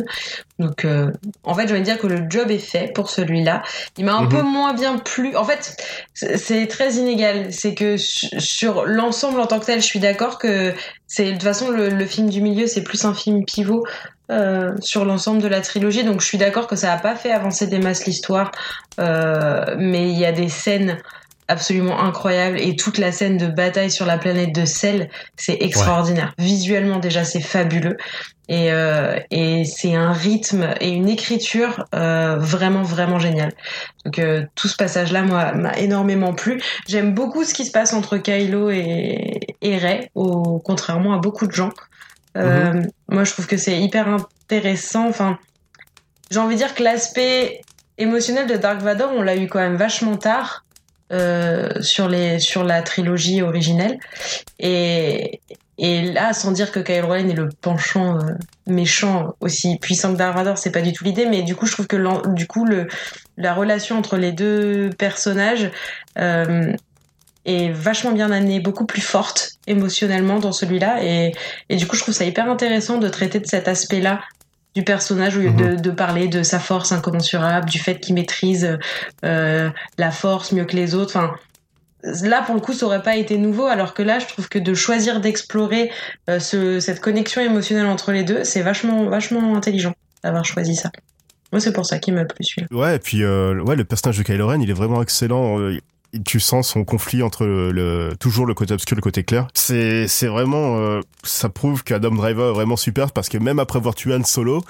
Donc, 0.60 0.86
euh, 0.86 1.12
en 1.43 1.53
fait, 1.55 1.67
je 1.67 1.74
vais 1.74 1.81
dire 1.81 1.98
que 1.98 2.05
le 2.07 2.25
job 2.29 2.51
est 2.51 2.60
fait 2.60 2.91
pour 2.93 3.10
celui-là. 3.10 3.63
Il 3.98 4.05
m'a 4.05 4.13
un 4.13 4.24
Mhm. 4.24 4.29
peu 4.29 4.41
moins 4.43 4.74
bien 4.74 4.98
plu. 5.00 5.36
En 5.36 5.43
fait, 5.43 5.75
c'est 6.13 6.67
très 6.67 6.93
inégal. 6.93 7.51
C'est 7.51 7.74
que 7.74 7.98
su- 7.98 8.27
sur 8.39 8.86
l'ensemble 8.86 9.39
en 9.39 9.48
tant 9.48 9.60
que 9.60 9.65
tel, 9.65 9.81
je 9.81 9.86
suis 9.86 10.00
d'accord 10.00 10.38
que 10.38 10.74
c'est 11.07 11.25
de 11.25 11.31
toute 11.31 11.43
façon 11.43 11.69
le, 11.72 11.89
le 11.89 12.05
film 12.05 12.29
du 12.29 12.41
milieu, 12.41 12.67
c'est 12.67 12.83
plus 12.83 13.03
un 13.05 13.13
film 13.15 13.43
pivot 13.45 13.83
euh, 14.31 14.72
sur 14.79 15.05
l'ensemble 15.05 15.41
de 15.41 15.48
la 15.48 15.62
trilogie. 15.62 16.03
Donc, 16.03 16.22
je 16.22 16.25
suis 16.27 16.38
d'accord 16.38 16.67
que 16.67 16.75
ça 16.75 16.93
a 16.93 16.98
pas 16.98 17.15
fait 17.15 17.31
avancer 17.31 17.67
des 17.67 17.79
masses 17.79 18.05
l'histoire, 18.05 18.51
Euh, 19.00 19.75
mais 19.77 20.10
il 20.12 20.19
y 20.19 20.25
a 20.25 20.31
des 20.31 20.50
scènes 20.50 21.00
absolument 21.48 22.00
incroyables 22.00 22.57
et 22.60 22.75
toute 22.75 22.98
la 23.00 23.12
scène 23.12 23.38
de 23.38 23.48
bataille 23.48 23.91
sur 23.91 24.05
la 24.05 24.17
planète 24.17 24.53
de 24.53 24.65
sel, 24.65 25.10
c'est 25.36 25.57
extraordinaire. 25.62 26.33
Visuellement 26.38 27.00
déjà, 27.00 27.25
c'est 27.25 27.41
fabuleux. 27.41 27.98
Et, 28.50 28.72
euh, 28.72 29.20
et 29.32 29.64
c'est 29.64 29.96
un 29.96 30.12
rythme 30.12 30.74
et 30.82 30.90
une 30.90 31.08
écriture 31.08 31.86
euh, 31.96 32.36
vraiment 32.38 32.84
vraiment 32.84 33.18
génial. 33.18 33.54
Donc 34.04 34.20
euh, 34.20 34.44
tout 34.56 34.68
ce 34.68 34.76
passage-là, 34.76 35.22
moi, 35.22 35.54
m'a 35.54 35.78
énormément 35.78 36.34
plu. 36.34 36.62
J'aime 36.88 37.14
beaucoup 37.14 37.46
ce 37.46 37.54
qui 37.54 37.64
se 37.66 37.72
passe 37.72 37.94
entre 37.94 38.18
Kylo 38.18 38.70
et, 38.70 39.40
et 39.62 39.78
Rey, 39.78 40.12
au 40.14 40.60
contrairement 40.60 41.14
à 41.14 41.20
beaucoup 41.20 41.48
de 41.48 41.54
gens. 41.54 41.72
Euh, 42.36 42.82
Moi, 43.10 43.24
je 43.24 43.32
trouve 43.32 43.48
que 43.48 43.58
c'est 43.58 43.80
hyper 43.80 44.08
intéressant. 44.08 45.08
Enfin, 45.08 45.38
j'ai 46.32 46.40
envie 46.40 46.56
de 46.56 46.60
dire 46.60 46.74
que 46.74 46.84
l'aspect 46.84 47.62
émotionnel 47.98 48.48
de 48.48 48.56
Dark 48.56 48.82
Vador, 48.82 49.12
on 49.16 49.22
l'a 49.22 49.36
eu 49.36 49.48
quand 49.48 49.60
même 49.60 49.76
vachement 49.76 50.18
tard 50.18 50.66
euh, 51.12 51.70
sur 51.82 52.08
les 52.08 52.40
sur 52.40 52.64
la 52.64 52.82
trilogie 52.82 53.44
originelle. 53.44 54.00
Et 54.58 55.42
et 55.77 56.12
là, 56.12 56.34
sans 56.34 56.51
dire 56.51 56.72
que 56.72 56.80
Kylo 56.80 57.08
Ren 57.08 57.30
est 57.30 57.34
le 57.34 57.50
penchant 57.50 58.18
euh, 58.18 58.34
méchant 58.68 59.34
aussi 59.39 59.77
puissant 59.80 60.13
que 60.13 60.18
Dark 60.18 60.36
Vador, 60.36 60.58
c'est 60.58 60.72
pas 60.72 60.82
du 60.82 60.94
tout 60.94 61.03
l'idée, 61.03 61.25
mais 61.25 61.42
du 61.42 61.56
coup, 61.56 61.65
je 61.65 61.74
trouve 61.74 61.88
que 61.88 61.98
du 62.34 62.48
coup 62.48 62.65
le 62.65 62.88
la 63.38 63.53
relation 63.53 63.98
entre 63.98 64.18
les 64.18 64.32
deux 64.32 64.92
personnages 64.98 65.72
euh, 66.20 66.72
est 67.46 67.72
vachement 67.72 68.12
bien 68.12 68.32
amenée, 68.32 68.60
beaucoup 68.60 68.86
plus 68.86 69.01
forte 69.01 69.53
émotionnellement 69.65 70.39
dans 70.39 70.51
celui-là, 70.51 71.03
et 71.03 71.34
et 71.70 71.75
du 71.75 71.88
coup, 71.88 71.96
je 71.96 72.03
trouve 72.03 72.13
ça 72.13 72.25
hyper 72.25 72.50
intéressant 72.50 72.98
de 73.00 73.10
traiter 73.10 73.39
de 73.39 73.48
cet 73.48 73.68
aspect-là 73.68 74.22
du 74.75 74.84
personnage, 74.84 75.38
au 75.38 75.42
lieu 75.42 75.51
de, 75.51 75.75
de 75.75 75.92
parler 75.92 76.27
de 76.27 76.42
sa 76.42 76.60
force 76.60 76.92
incommensurable, 76.92 77.70
du 77.70 77.77
fait 77.77 78.00
qu'il 78.00 78.15
maîtrise 78.15 78.77
euh, 79.24 79.70
la 80.00 80.12
force 80.12 80.51
mieux 80.51 80.65
que 80.65 80.75
les 80.75 80.96
autres. 80.96 81.15
Enfin, 81.15 81.36
là 82.03 82.41
pour 82.41 82.55
le 82.55 82.62
coup 82.62 82.74
ça 82.74 82.86
aurait 82.86 83.01
pas 83.01 83.15
été 83.15 83.38
nouveau 83.38 83.65
alors 83.67 83.93
que 83.93 84.03
là 84.03 84.19
je 84.19 84.25
trouve 84.27 84.50
que 84.50 84.60
de 84.60 84.74
choisir 84.74 85.22
d'explorer 85.22 85.89
euh, 86.29 86.39
ce, 86.39 86.79
cette 86.79 87.00
connexion 87.00 87.41
émotionnelle 87.41 87.86
entre 87.88 88.12
les 88.12 88.24
deux 88.24 88.43
c'est 88.43 88.62
vachement 88.62 89.05
vachement 89.05 89.55
intelligent 89.55 89.93
d'avoir 90.24 90.43
choisi 90.45 90.75
ça 90.75 90.91
moi 91.51 91.60
c'est 91.60 91.72
pour 91.74 91.86
ça 91.86 92.00
qu'il 92.00 92.13
m'a 92.15 92.25
plu 92.25 92.43
celui-là 92.43 92.67
Ouais, 92.72 92.95
et 92.95 93.00
puis 93.00 93.24
euh, 93.24 93.62
ouais, 93.62 93.75
le 93.75 93.83
personnage 93.86 94.17
de 94.17 94.24
Kylo 94.24 94.48
Ren, 94.48 94.60
il 94.60 94.69
est 94.69 94.74
vraiment 94.74 95.01
excellent. 95.03 95.60
euh, 95.60 95.77
tu 96.25 96.39
sens 96.39 96.67
son 96.69 96.83
conflit 96.83 97.22
entre 97.24 97.45
le, 97.45 97.72
le- 97.72 98.15
toujours 98.19 98.45
le 98.48 98.53
côté 98.55 98.74
obscur 98.74 98.95
et 98.95 98.98
le 98.98 99.01
côté 99.03 99.24
clair. 99.24 99.48
C'est 99.53 100.07
c'est 100.07 100.27
vraiment 100.27 100.77
euh, 100.79 101.01
ça 101.24 101.50
prouve 101.50 101.83
qu'Adam 101.83 102.12
Driver 102.15 102.50
est 102.50 102.53
vraiment 102.53 102.75
super 102.75 103.12
parce 103.12 103.29
que 103.29 103.38
même 103.38 103.60
après 103.60 103.77
avoir 103.77 103.93
tué 103.95 104.13
Han 104.15 104.24
Solo, 104.24 104.63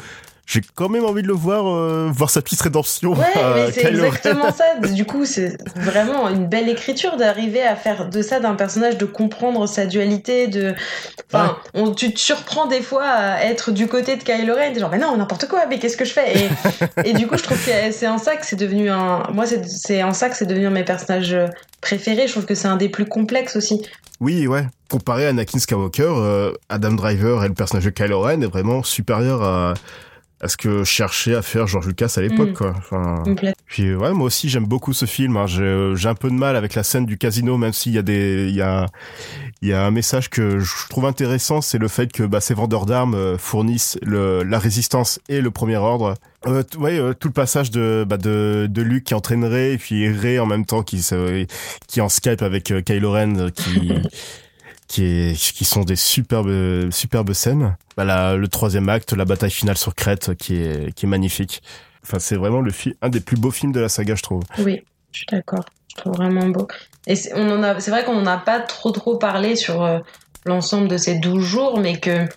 j'ai 0.45 0.61
quand 0.75 0.89
même 0.89 1.05
envie 1.05 1.21
de 1.21 1.27
le 1.27 1.33
voir 1.33 1.67
euh, 1.67 2.09
voir 2.13 2.29
sa 2.29 2.41
petite 2.41 2.61
rédemption. 2.61 3.13
ouais 3.13 3.41
à 3.41 3.53
mais 3.55 3.71
c'est 3.71 3.85
exactement 3.85 4.51
ça. 4.51 4.65
Du 4.93 5.05
coup 5.05 5.25
c'est 5.25 5.57
vraiment 5.75 6.29
une 6.29 6.47
belle 6.47 6.69
écriture 6.69 7.17
d'arriver 7.17 7.61
à 7.63 7.75
faire 7.75 8.09
de 8.09 8.21
ça 8.21 8.39
d'un 8.39 8.55
personnage 8.55 8.97
de 8.97 9.05
comprendre 9.05 9.67
sa 9.67 9.85
dualité 9.85 10.47
de 10.47 10.75
enfin 11.31 11.57
on, 11.73 11.91
tu 11.91 12.13
te 12.13 12.19
surprends 12.19 12.67
des 12.67 12.81
fois 12.81 13.05
à 13.05 13.43
être 13.45 13.71
du 13.71 13.87
côté 13.87 14.17
de 14.17 14.23
Kylo 14.23 14.55
Ren 14.55 14.77
genre 14.77 14.89
mais 14.91 14.97
non 14.97 15.15
n'importe 15.17 15.47
quoi 15.47 15.65
mais 15.67 15.79
qu'est-ce 15.79 15.97
que 15.97 16.05
je 16.05 16.13
fais? 16.13 16.33
Et, 16.37 16.49
et 17.09 17.13
du 17.13 17.27
coup 17.27 17.37
je 17.37 17.43
trouve 17.43 17.57
que 17.57 17.91
c'est 17.91 18.07
en 18.07 18.17
ça 18.17 18.35
que 18.35 18.45
c'est 18.45 18.55
devenu 18.55 18.89
un 18.89 19.23
moi 19.33 19.45
c'est 19.45 19.65
c'est 19.67 20.03
en 20.03 20.13
ça 20.13 20.29
que 20.29 20.35
c'est 20.35 20.45
devenu 20.45 20.67
un 20.67 20.69
de 20.69 20.75
mes 20.75 20.83
personnages 20.83 21.35
préférés. 21.83 22.27
Je 22.27 22.31
trouve 22.31 22.45
que 22.45 22.55
c'est 22.55 22.67
un 22.67 22.77
des 22.77 22.89
plus 22.89 23.05
complexes 23.05 23.55
aussi. 23.55 23.81
Oui, 24.19 24.47
ouais. 24.47 24.65
Comparé 24.89 25.25
à 25.25 25.29
Anakin 25.29 25.59
Skywalker, 25.59 26.03
euh, 26.07 26.53
Adam 26.69 26.93
Driver 26.93 27.43
et 27.43 27.47
le 27.47 27.53
personnage 27.53 27.85
de 27.85 27.89
Kylo 27.89 28.21
Ren 28.21 28.41
est 28.41 28.47
vraiment 28.47 28.81
supérieur 28.83 29.43
à, 29.43 29.73
à 30.43 30.49
ce 30.49 30.57
que 30.57 30.83
cherchait 30.83 31.33
à 31.35 31.41
faire 31.41 31.65
George 31.67 31.87
Lucas 31.87 32.13
à 32.17 32.21
l'époque, 32.21 32.49
Mm. 32.49 32.53
quoi. 32.53 32.73
Enfin, 32.77 33.23
puis 33.65 33.87
euh, 33.87 33.95
ouais, 33.97 34.11
moi 34.13 34.25
aussi 34.27 34.49
j'aime 34.49 34.65
beaucoup 34.65 34.93
ce 34.93 35.05
film. 35.05 35.37
hein. 35.37 35.47
J'ai 35.47 35.93
j'ai 35.95 36.09
un 36.09 36.15
peu 36.15 36.29
de 36.29 36.35
mal 36.35 36.55
avec 36.55 36.75
la 36.75 36.83
scène 36.83 37.05
du 37.05 37.17
casino, 37.17 37.57
même 37.57 37.73
s'il 37.73 37.93
y 37.93 37.97
a 37.97 38.01
des, 38.01 38.47
il 38.49 38.55
y 38.55 38.61
a, 38.61 38.85
il 39.61 39.69
y 39.69 39.73
a 39.73 39.85
un 39.85 39.91
message 39.91 40.29
que 40.29 40.59
je 40.59 40.71
trouve 40.89 41.05
intéressant, 41.05 41.61
c'est 41.61 41.77
le 41.79 41.87
fait 41.87 42.11
que 42.11 42.23
bah, 42.23 42.41
ces 42.41 42.53
vendeurs 42.53 42.85
d'armes 42.85 43.15
euh, 43.15 43.37
fournissent 43.37 43.97
le, 44.03 44.43
la 44.43 44.59
résistance 44.59 45.19
et 45.29 45.39
le 45.41 45.49
premier 45.49 45.77
ordre. 45.77 46.15
Euh, 46.45 46.61
ouais, 46.77 46.99
euh, 46.99 47.13
tout 47.13 47.29
le 47.29 47.33
passage 47.33 47.71
de 47.71 48.05
bah, 48.07 48.17
de 48.17 48.67
de 48.69 48.81
Luke 48.81 49.05
qui 49.05 49.13
entraînerait 49.13 49.71
et 49.73 49.77
puis 49.77 50.09
Rey 50.11 50.39
en 50.39 50.45
même 50.45 50.65
temps 50.65 50.83
qui 50.83 51.01
se- 51.01 51.45
qui 51.87 51.99
est 51.99 52.01
en 52.01 52.09
Skype 52.09 52.41
avec 52.41 52.69
euh, 52.71 52.81
Kylo 52.81 53.11
Ren 53.13 53.35
euh, 53.39 53.49
qui 53.49 53.93
qui 54.87 55.03
est 55.05 55.53
qui 55.53 55.65
sont 55.65 55.83
des 55.83 55.95
superbes 55.95 56.89
superbes 56.91 57.33
scènes. 57.33 57.75
Bah, 57.97 58.03
la- 58.05 58.35
le 58.35 58.47
troisième 58.47 58.89
acte, 58.89 59.13
la 59.13 59.25
bataille 59.25 59.51
finale 59.51 59.77
sur 59.77 59.95
Crète, 59.95 60.35
qui 60.35 60.55
est 60.55 60.93
qui 60.93 61.05
est 61.05 61.09
magnifique. 61.09 61.61
Enfin, 62.05 62.19
c'est 62.19 62.35
vraiment 62.35 62.61
le 62.61 62.71
un 63.01 63.09
des 63.09 63.19
plus 63.21 63.37
beaux 63.37 63.51
films 63.51 63.71
de 63.71 63.79
la 63.79 63.89
saga, 63.89 64.15
je 64.15 64.23
trouve. 64.23 64.43
Oui, 64.59 64.81
je 65.11 65.17
suis 65.19 65.27
d'accord. 65.31 65.63
Je 65.89 65.95
trouve 66.01 66.13
vraiment 66.15 66.47
beau. 66.47 66.67
Et 67.07 67.15
c'est 67.15 67.31
on 67.35 67.49
en 67.51 67.63
a, 67.63 67.79
c'est 67.79 67.91
vrai 67.91 68.03
qu'on 68.03 68.15
n'en 68.21 68.25
a 68.25 68.37
pas 68.37 68.59
trop 68.59 68.91
trop 68.91 69.17
parlé 69.17 69.55
sur 69.55 69.83
euh, 69.83 69.99
l'ensemble 70.45 70.87
de 70.87 70.97
ces 70.97 71.15
12 71.19 71.43
jours, 71.45 71.79
mais 71.79 71.97
que 71.99 72.27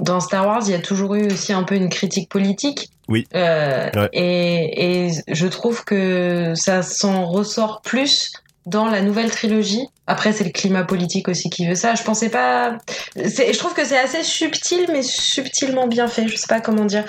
dans 0.00 0.20
Star 0.20 0.46
Wars, 0.46 0.62
il 0.66 0.70
y 0.70 0.74
a 0.74 0.78
toujours 0.80 1.14
eu 1.16 1.26
aussi 1.32 1.52
un 1.52 1.62
peu 1.64 1.74
une 1.74 1.88
critique 1.88 2.28
politique. 2.28 2.90
Oui. 3.08 3.26
Euh, 3.34 3.88
Ouais. 3.94 4.08
et, 4.12 5.06
et 5.06 5.10
je 5.28 5.46
trouve 5.46 5.84
que 5.84 6.52
ça 6.54 6.82
s'en 6.82 7.24
ressort 7.26 7.80
plus 7.82 8.30
dans 8.68 8.86
la 8.88 9.00
nouvelle 9.02 9.30
trilogie. 9.30 9.86
Après, 10.06 10.32
c'est 10.32 10.44
le 10.44 10.50
climat 10.50 10.84
politique 10.84 11.28
aussi 11.28 11.50
qui 11.50 11.66
veut 11.66 11.74
ça. 11.74 11.94
Je 11.94 12.02
pensais 12.02 12.28
pas. 12.28 12.78
Je 13.16 13.58
trouve 13.58 13.74
que 13.74 13.84
c'est 13.84 13.98
assez 13.98 14.22
subtil, 14.22 14.86
mais 14.92 15.02
subtilement 15.02 15.86
bien 15.86 16.06
fait. 16.08 16.28
Je 16.28 16.36
sais 16.36 16.46
pas 16.48 16.60
comment 16.60 16.84
dire. 16.84 17.04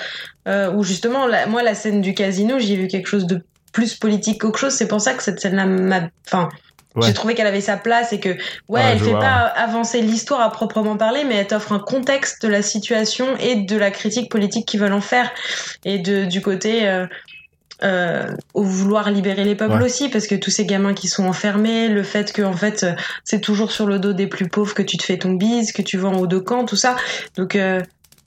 Euh, 0.48 0.72
où 0.72 0.82
justement, 0.84 1.26
la- 1.26 1.46
moi, 1.46 1.62
la 1.62 1.74
scène 1.74 2.00
du 2.00 2.14
casino, 2.14 2.58
j'ai 2.58 2.76
vu 2.76 2.88
quelque 2.88 3.06
chose 3.06 3.26
de 3.26 3.42
plus 3.72 3.94
politique 3.94 4.40
qu'autre 4.40 4.58
chose. 4.58 4.72
C'est 4.72 4.88
pour 4.88 5.00
ça 5.00 5.14
que 5.14 5.22
cette 5.22 5.40
scène-là 5.40 5.66
m'a. 5.66 6.00
Enfin, 6.26 6.48
Ouais. 6.96 7.06
j'ai 7.06 7.14
trouvé 7.14 7.36
qu'elle 7.36 7.46
avait 7.46 7.60
sa 7.60 7.76
place 7.76 8.12
et 8.12 8.18
que, 8.18 8.30
ouais, 8.30 8.36
Ouais, 8.68 8.80
elle 8.92 8.98
fait 8.98 9.10
vois. 9.10 9.20
pas 9.20 9.36
avancer 9.54 10.00
l'histoire 10.02 10.40
à 10.40 10.50
proprement 10.50 10.96
parler, 10.96 11.22
mais 11.24 11.36
elle 11.36 11.46
t'offre 11.46 11.70
un 11.72 11.78
contexte 11.78 12.42
de 12.42 12.48
la 12.48 12.62
situation 12.62 13.36
et 13.38 13.54
de 13.54 13.76
la 13.76 13.92
critique 13.92 14.28
politique 14.28 14.66
qu'ils 14.66 14.80
veulent 14.80 14.92
en 14.92 15.00
faire. 15.00 15.30
Et 15.84 15.98
de, 15.98 16.24
du 16.24 16.40
côté. 16.42 16.88
Euh, 16.88 17.06
euh, 17.82 18.34
au 18.54 18.62
vouloir 18.62 19.10
libérer 19.10 19.44
les 19.44 19.54
peuples 19.54 19.76
Ouais. 19.78 19.84
aussi 19.84 20.08
parce 20.10 20.26
que 20.26 20.34
tous 20.34 20.50
ces 20.50 20.66
gamins 20.66 20.94
qui 20.94 21.08
sont 21.08 21.24
enfermés 21.26 21.88
le 21.88 22.02
fait 22.02 22.32
que 22.32 22.42
en 22.42 22.52
fait 22.52 22.82
euh, 22.84 22.92
c'est 23.24 23.40
toujours 23.40 23.72
sur 23.72 23.86
le 23.86 23.98
dos 23.98 24.12
des 24.12 24.26
plus 24.26 24.48
pauvres 24.48 24.74
que 24.74 24.82
tu 24.82 24.96
te 24.96 25.02
fais 25.04 25.16
ton 25.18 25.32
bise 25.32 25.72
que 25.72 25.82
tu 25.82 25.96
vas 25.96 26.08
en 26.08 26.18
haut 26.18 26.26
de 26.26 26.38
camp 26.38 26.64
tout 26.66 26.76
ça 26.76 26.96
donc 27.36 27.56
euh, 27.56 27.80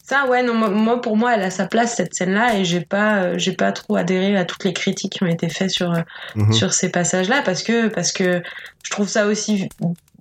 ça 0.05 0.25
ouais 0.27 0.43
non 0.43 0.53
moi- 0.53 0.99
pour 1.01 1.15
moi 1.17 1.33
elle 1.35 1.43
a 1.43 1.49
sa 1.51 1.65
place 1.65 1.95
cette 1.95 2.13
scène 2.15 2.33
là 2.33 2.57
et 2.57 2.65
j'ai 2.65 2.81
pas 2.81 3.23
euh, 3.23 3.33
j'ai 3.37 3.53
pas 3.53 3.71
trop 3.71 3.95
adhéré 3.95 4.35
à 4.35 4.43
toutes 4.43 4.63
les 4.65 4.73
critiques 4.73 5.13
qui 5.13 5.23
ont 5.23 5.27
été 5.27 5.49
faites 5.49 5.71
sur 5.71 5.93
euh, 5.93 6.01
Mhm. 6.35 6.51
sur 6.51 6.73
ces 6.73 6.89
passages 6.89 7.29
là 7.29 7.41
parce 7.45 7.63
que 7.63 7.87
parce 7.87 8.11
que 8.11 8.41
je 8.83 8.89
trouve 8.91 9.07
ça 9.07 9.27
aussi 9.27 9.69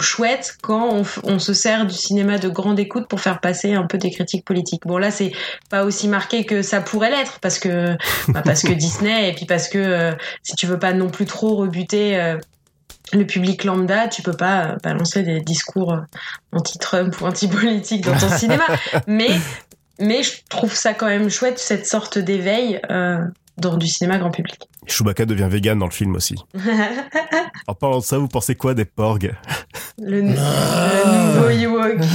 chouette 0.02 0.56
quand 0.62 1.02
on, 1.24 1.38
se 1.38 1.54
sert 1.54 1.86
du 1.86 1.94
cinéma 1.94 2.38
de 2.38 2.48
grande 2.48 2.78
écoute 2.78 3.08
pour 3.08 3.20
faire 3.20 3.40
passer 3.40 3.74
un 3.74 3.86
peu 3.86 3.98
des 3.98 4.10
critiques 4.10 4.44
politiques. 4.44 4.82
Bon 4.86 4.98
là 4.98 5.10
c'est 5.10 5.32
pas 5.70 5.84
aussi 5.84 6.08
marqué 6.08 6.44
que 6.44 6.62
ça 6.62 6.80
pourrait 6.80 7.10
l'être 7.10 7.38
parce 7.40 7.58
que 7.58 7.96
bah, 8.28 8.42
parce 8.44 8.62
que 8.62 8.72
Disney 8.72 9.30
et 9.30 9.32
puis 9.32 9.46
parce 9.46 9.68
que 9.68 9.78
euh, 9.78 10.12
si 10.42 10.54
tu 10.54 10.66
veux 10.66 10.78
pas 10.78 10.92
non 10.92 11.08
plus 11.08 11.26
trop 11.26 11.56
rebuter 11.56 12.20
euh, 12.20 12.36
le 13.12 13.26
public 13.26 13.64
lambda, 13.64 14.08
tu 14.08 14.22
peux 14.22 14.32
pas 14.32 14.64
euh, 14.64 14.76
balancer 14.82 15.22
des 15.22 15.40
discours 15.40 15.96
anti-Trump 16.52 17.20
ou 17.20 17.26
anti-politique 17.26 18.04
dans 18.04 18.16
ton 18.16 18.28
cinéma. 18.36 18.64
Mais 19.06 19.30
mais 19.98 20.22
je 20.22 20.32
trouve 20.48 20.74
ça 20.74 20.94
quand 20.94 21.06
même 21.06 21.28
chouette 21.30 21.58
cette 21.58 21.86
sorte 21.86 22.18
d'éveil 22.18 22.80
euh, 22.90 23.24
dans 23.56 23.76
du 23.76 23.86
cinéma 23.86 24.18
grand 24.18 24.30
public. 24.30 24.68
Chewbacca 24.86 25.26
devient 25.26 25.48
vegan 25.48 25.78
dans 25.78 25.86
le 25.86 25.92
film 25.92 26.16
aussi. 26.16 26.36
En 27.68 27.74
parlant 27.74 27.98
de 27.98 28.04
ça, 28.04 28.18
vous 28.18 28.26
pensez 28.26 28.56
quoi 28.56 28.74
des 28.74 28.84
porgs? 28.84 29.30
Le, 30.02 30.20
le 30.20 30.26
nouveau 30.26 31.48
Ewok. 31.50 31.98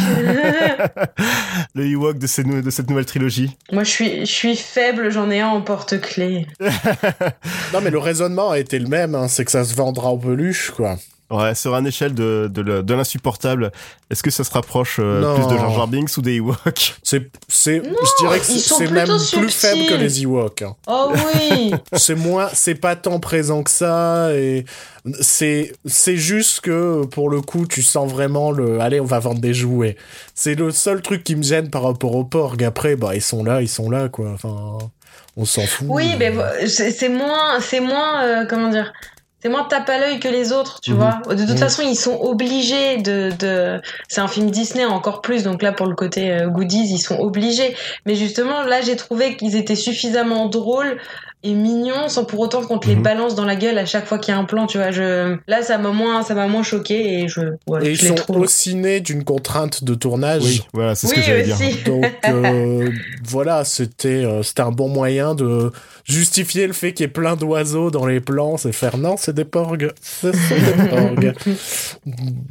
Le 1.76 1.86
Ewok 1.86 2.18
de, 2.18 2.28
ces 2.28 2.44
nou- 2.44 2.62
de 2.62 2.70
cette 2.70 2.90
nouvelle 2.90 3.06
trilogie 3.06 3.56
Moi, 3.72 3.84
je 3.84 3.90
suis, 3.90 4.20
je 4.22 4.32
suis 4.32 4.56
faible, 4.56 5.10
j'en 5.12 5.30
ai 5.30 5.42
un 5.42 5.48
en 5.50 5.62
porte-clés. 5.62 6.48
Non, 7.74 7.82
mais 7.82 7.90
le 7.92 7.98
raisonnement 8.00 8.52
a 8.52 8.60
été 8.60 8.80
le 8.80 8.88
même, 8.88 9.14
hein, 9.16 9.28
c'est 9.28 9.44
que 9.46 9.52
ça 9.52 9.64
se 9.64 9.76
vendra 9.76 10.10
en 10.10 10.18
peluche, 10.18 10.72
quoi. 10.72 10.98
Ouais, 11.30 11.54
sur 11.56 11.76
une 11.76 11.86
échelle 11.86 12.14
de, 12.14 12.50
de, 12.50 12.82
de 12.82 12.94
l'insupportable, 12.94 13.72
est-ce 14.10 14.24
que 14.24 14.32
ça 14.32 14.46
se 14.46 14.52
rapproche 14.52 14.98
euh, 15.02 15.36
plus 15.36 15.46
de 15.48 15.58
Jar 15.58 15.72
Jar 15.72 15.88
Binks 15.88 16.16
ou 16.16 16.22
des 16.22 16.36
Ewoks? 16.36 16.96
C'est, 17.04 17.30
c'est, 17.50 17.82
je 17.84 18.24
dirais 18.24 18.40
que 18.40 18.46
c'est 18.46 18.90
même 18.90 19.10
plus 19.34 19.50
faible 19.50 19.88
que 19.90 19.96
les 19.96 20.22
Ewoks. 20.24 20.62
hein. 20.62 20.76
Oh 20.88 21.12
oui 21.14 21.74
c'est 21.94 22.16
moins, 22.16 22.48
c'est 22.54 22.76
pas 22.76 22.96
tant 22.96 23.20
présent 23.20 23.62
que 23.64 23.70
ça 23.72 24.34
et 24.34 24.64
c'est, 25.20 25.74
c'est 25.86 26.16
juste 26.16 26.62
que 26.62 27.06
pour 27.06 27.30
le 27.30 27.42
coup, 27.42 27.66
tu 27.66 27.82
sens 27.84 28.10
vraiment 28.10 28.52
le, 28.52 28.80
allez, 28.80 29.02
on 29.02 29.06
va 29.06 29.20
vendre 29.20 29.42
des 29.42 29.54
jouets. 29.54 29.98
C'est 30.34 30.56
le 30.56 30.72
seul 30.72 31.02
truc 31.02 31.26
qui 31.26 31.36
me 31.36 31.44
gêne 31.44 31.70
par 31.70 31.84
rapport 31.84 32.16
aux 32.16 32.24
Porg. 32.24 32.64
Après, 32.64 32.96
bah, 32.96 33.16
ils 33.16 33.22
sont 33.22 33.44
là, 33.44 33.62
ils 33.62 33.68
sont 33.70 33.90
là, 33.90 34.08
quoi. 34.08 34.30
Enfin, 34.34 34.78
on 35.36 35.44
s'en 35.46 35.62
fout. 35.68 35.88
Oui, 35.90 36.16
mais 36.18 36.34
c'est 36.68 36.92
c'est 36.92 37.10
moins, 37.10 37.60
c'est 37.60 37.80
moins, 37.82 38.24
euh, 38.24 38.46
comment 38.50 38.70
dire, 38.70 38.92
c'est 39.42 39.50
moins 39.50 39.66
tape 39.66 39.88
à 39.90 40.00
l'œil 40.00 40.20
que 40.20 40.28
les 40.28 40.52
autres, 40.52 40.80
tu 40.82 40.94
Mhm. 40.94 40.98
vois. 40.98 41.22
De 41.36 41.42
toute 41.42 41.52
Mhm. 41.52 41.58
façon, 41.58 41.84
ils 41.84 41.96
sont 41.96 42.20
obligés 42.22 42.98
de, 42.98 43.32
de. 43.40 43.82
C'est 44.08 44.22
un 44.22 44.28
film 44.28 44.50
Disney 44.50 44.86
encore 44.86 45.22
plus, 45.22 45.44
donc 45.44 45.62
là 45.62 45.72
pour 45.72 45.86
le 45.86 45.96
côté 45.96 46.32
euh, 46.32 46.48
goodies, 46.48 46.90
ils 46.92 47.00
sont 47.00 47.20
obligés. 47.20 47.76
Mais 48.06 48.16
justement, 48.16 48.64
là, 48.64 48.82
j'ai 48.82 48.96
trouvé 48.96 49.38
qu'ils 49.38 49.56
étaient 49.56 49.76
suffisamment 49.76 50.48
drôles 50.48 51.00
et 51.44 51.54
mignons 51.54 52.10
sans 52.10 52.26
pour 52.26 52.40
autant 52.40 52.62
qu'on 52.66 52.80
te 52.80 52.88
les 52.88 52.96
Mhm. 52.96 53.04
balance 53.04 53.36
dans 53.36 53.46
la 53.46 53.56
gueule 53.56 53.78
à 53.78 53.86
chaque 53.86 54.06
fois 54.08 54.18
qu'il 54.18 54.34
y 54.34 54.38
a 54.38 54.40
un 54.40 54.44
plan, 54.46 54.66
tu 54.68 54.78
vois. 54.80 54.92
Je... 54.92 55.38
Là, 55.48 55.62
ça 55.62 55.78
m'a 55.78 55.92
moins, 55.92 56.24
ça 56.24 56.34
m'a 56.34 56.48
moins 56.48 56.64
choqué 56.64 57.20
et 57.20 57.28
je, 57.28 57.42
ouais, 57.68 57.86
Et 57.86 57.92
ils 57.92 58.02
les 58.02 58.08
sont 58.08 58.16
trouve. 58.16 58.38
aussi 58.40 58.74
nés 58.76 59.00
d'une 59.02 59.24
contrainte 59.24 59.84
de 59.84 59.94
tournage. 59.94 60.44
Oui, 60.44 60.64
voilà, 60.74 60.96
c'est 60.96 61.08
ce 61.08 61.14
oui, 61.14 61.20
que 61.22 61.26
j'allais 61.26 61.44
dire. 61.44 61.58
Donc 61.86 62.06
euh, 62.28 62.90
voilà, 63.24 63.64
c'était 63.66 64.08
euh, 64.26 64.42
c'était 64.44 64.62
un 64.64 64.72
bon 64.72 64.90
moyen 64.90 65.36
de 65.36 65.72
justifier 66.06 66.66
le 66.68 66.74
fait 66.74 66.94
qu'il 66.94 67.04
y 67.04 67.08
ait 67.08 67.12
plein 67.12 67.36
d'oiseaux 67.36 67.92
dans 67.92 68.06
les 68.08 68.20
plans, 68.20 68.58
c'est 68.58 68.72
faire 68.72 68.98
non, 68.98 69.16
c'est 69.18 69.34
des 69.36 69.46
porgs, 69.46 69.92
ce 70.02 70.32
sont 70.32 70.38
des 70.56 70.88
porgs. 70.90 71.34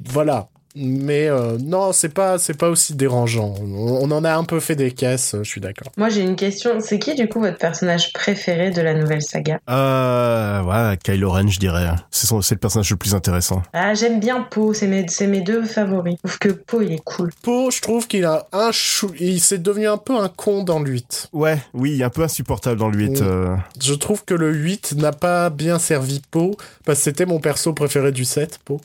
voilà. 0.09 0.49
Mais 0.79 1.27
euh, 1.29 1.57
non, 1.59 1.93
c'est 1.93 2.11
pas 2.13 2.39
c'est 2.39 2.57
pas 2.57 2.69
aussi 2.69 2.95
dérangeant. 2.95 3.55
On, 3.61 3.99
on 4.03 4.11
en 4.11 4.25
a 4.25 4.35
un 4.37 4.45
peu 4.45 4.61
fait 4.61 4.77
des 4.77 4.91
caisses, 4.93 5.35
je 5.39 5.49
suis 5.49 5.61
d'accord. 5.61 5.91
Moi, 5.97 6.11
j'ai 6.11 6.21
une 6.21 6.37
question. 6.37 6.81
C'est 6.81 6.99
qui, 6.99 7.15
du 7.15 7.29
coup, 7.29 7.41
votre 7.41 7.57
personnage 7.57 8.13
préféré 8.13 8.71
de 8.71 8.83
la 8.83 8.95
nouvelle 8.95 9.23
saga? 9.23 9.59
Euh, 9.71 10.63
ouais, 10.63 10.97
Kylo 11.03 11.31
Ren, 11.31 11.49
je 11.49 11.59
dirais. 11.59 11.87
C'est 12.11 12.27
son- 12.27 12.43
c'est 12.43 12.55
le 12.57 12.61
personnage 12.61 12.91
le 12.91 12.97
plus 12.97 13.15
intéressant. 13.15 13.63
Ah, 13.73 13.95
j'aime 13.95 14.21
bien 14.21 14.43
Poe. 14.43 14.75
C'est 14.75 14.87
mes, 14.87 15.07
c'est 15.09 15.27
mes 15.27 15.41
deux 15.41 15.65
favoris. 15.65 16.17
Je 16.25 16.29
trouve 16.29 16.39
que 16.39 16.49
Poe, 16.51 16.83
il 16.85 16.93
est 16.93 17.03
cool. 17.05 17.31
Poe, 17.43 17.71
je 17.71 17.81
trouve 17.81 18.07
qu'il 18.07 18.25
a 18.25 18.47
un 18.53 18.71
chou, 18.73 19.11
il 19.19 19.41
s'est 19.41 19.59
devenu 19.59 19.89
un 19.89 19.97
peu 19.99 20.17
un 20.17 20.29
con 20.29 20.63
dans 20.63 20.79
le 20.81 20.91
8. 20.91 21.29
Ouais, 21.33 21.59
oui, 21.75 22.03
un 22.03 22.11
peu 22.11 22.23
insupportable 22.23 22.79
dans 22.79 22.89
le 22.89 22.99
8. 22.99 23.21
Mm. 23.21 23.25
euh. 23.25 23.57
Je 23.83 23.95
trouve 23.95 24.25
que 24.25 24.35
le 24.35 24.53
8 24.53 24.95
n'a 24.97 25.13
pas 25.13 25.49
bien 25.51 25.79
servi 25.79 26.21
Poe, 26.31 26.53
parce 26.85 26.99
que 26.99 27.05
c'était 27.05 27.27
mon 27.27 27.41
perso 27.41 27.73
préféré 27.73 28.13
du 28.13 28.25
7, 28.25 28.59
Poe. 28.65 28.79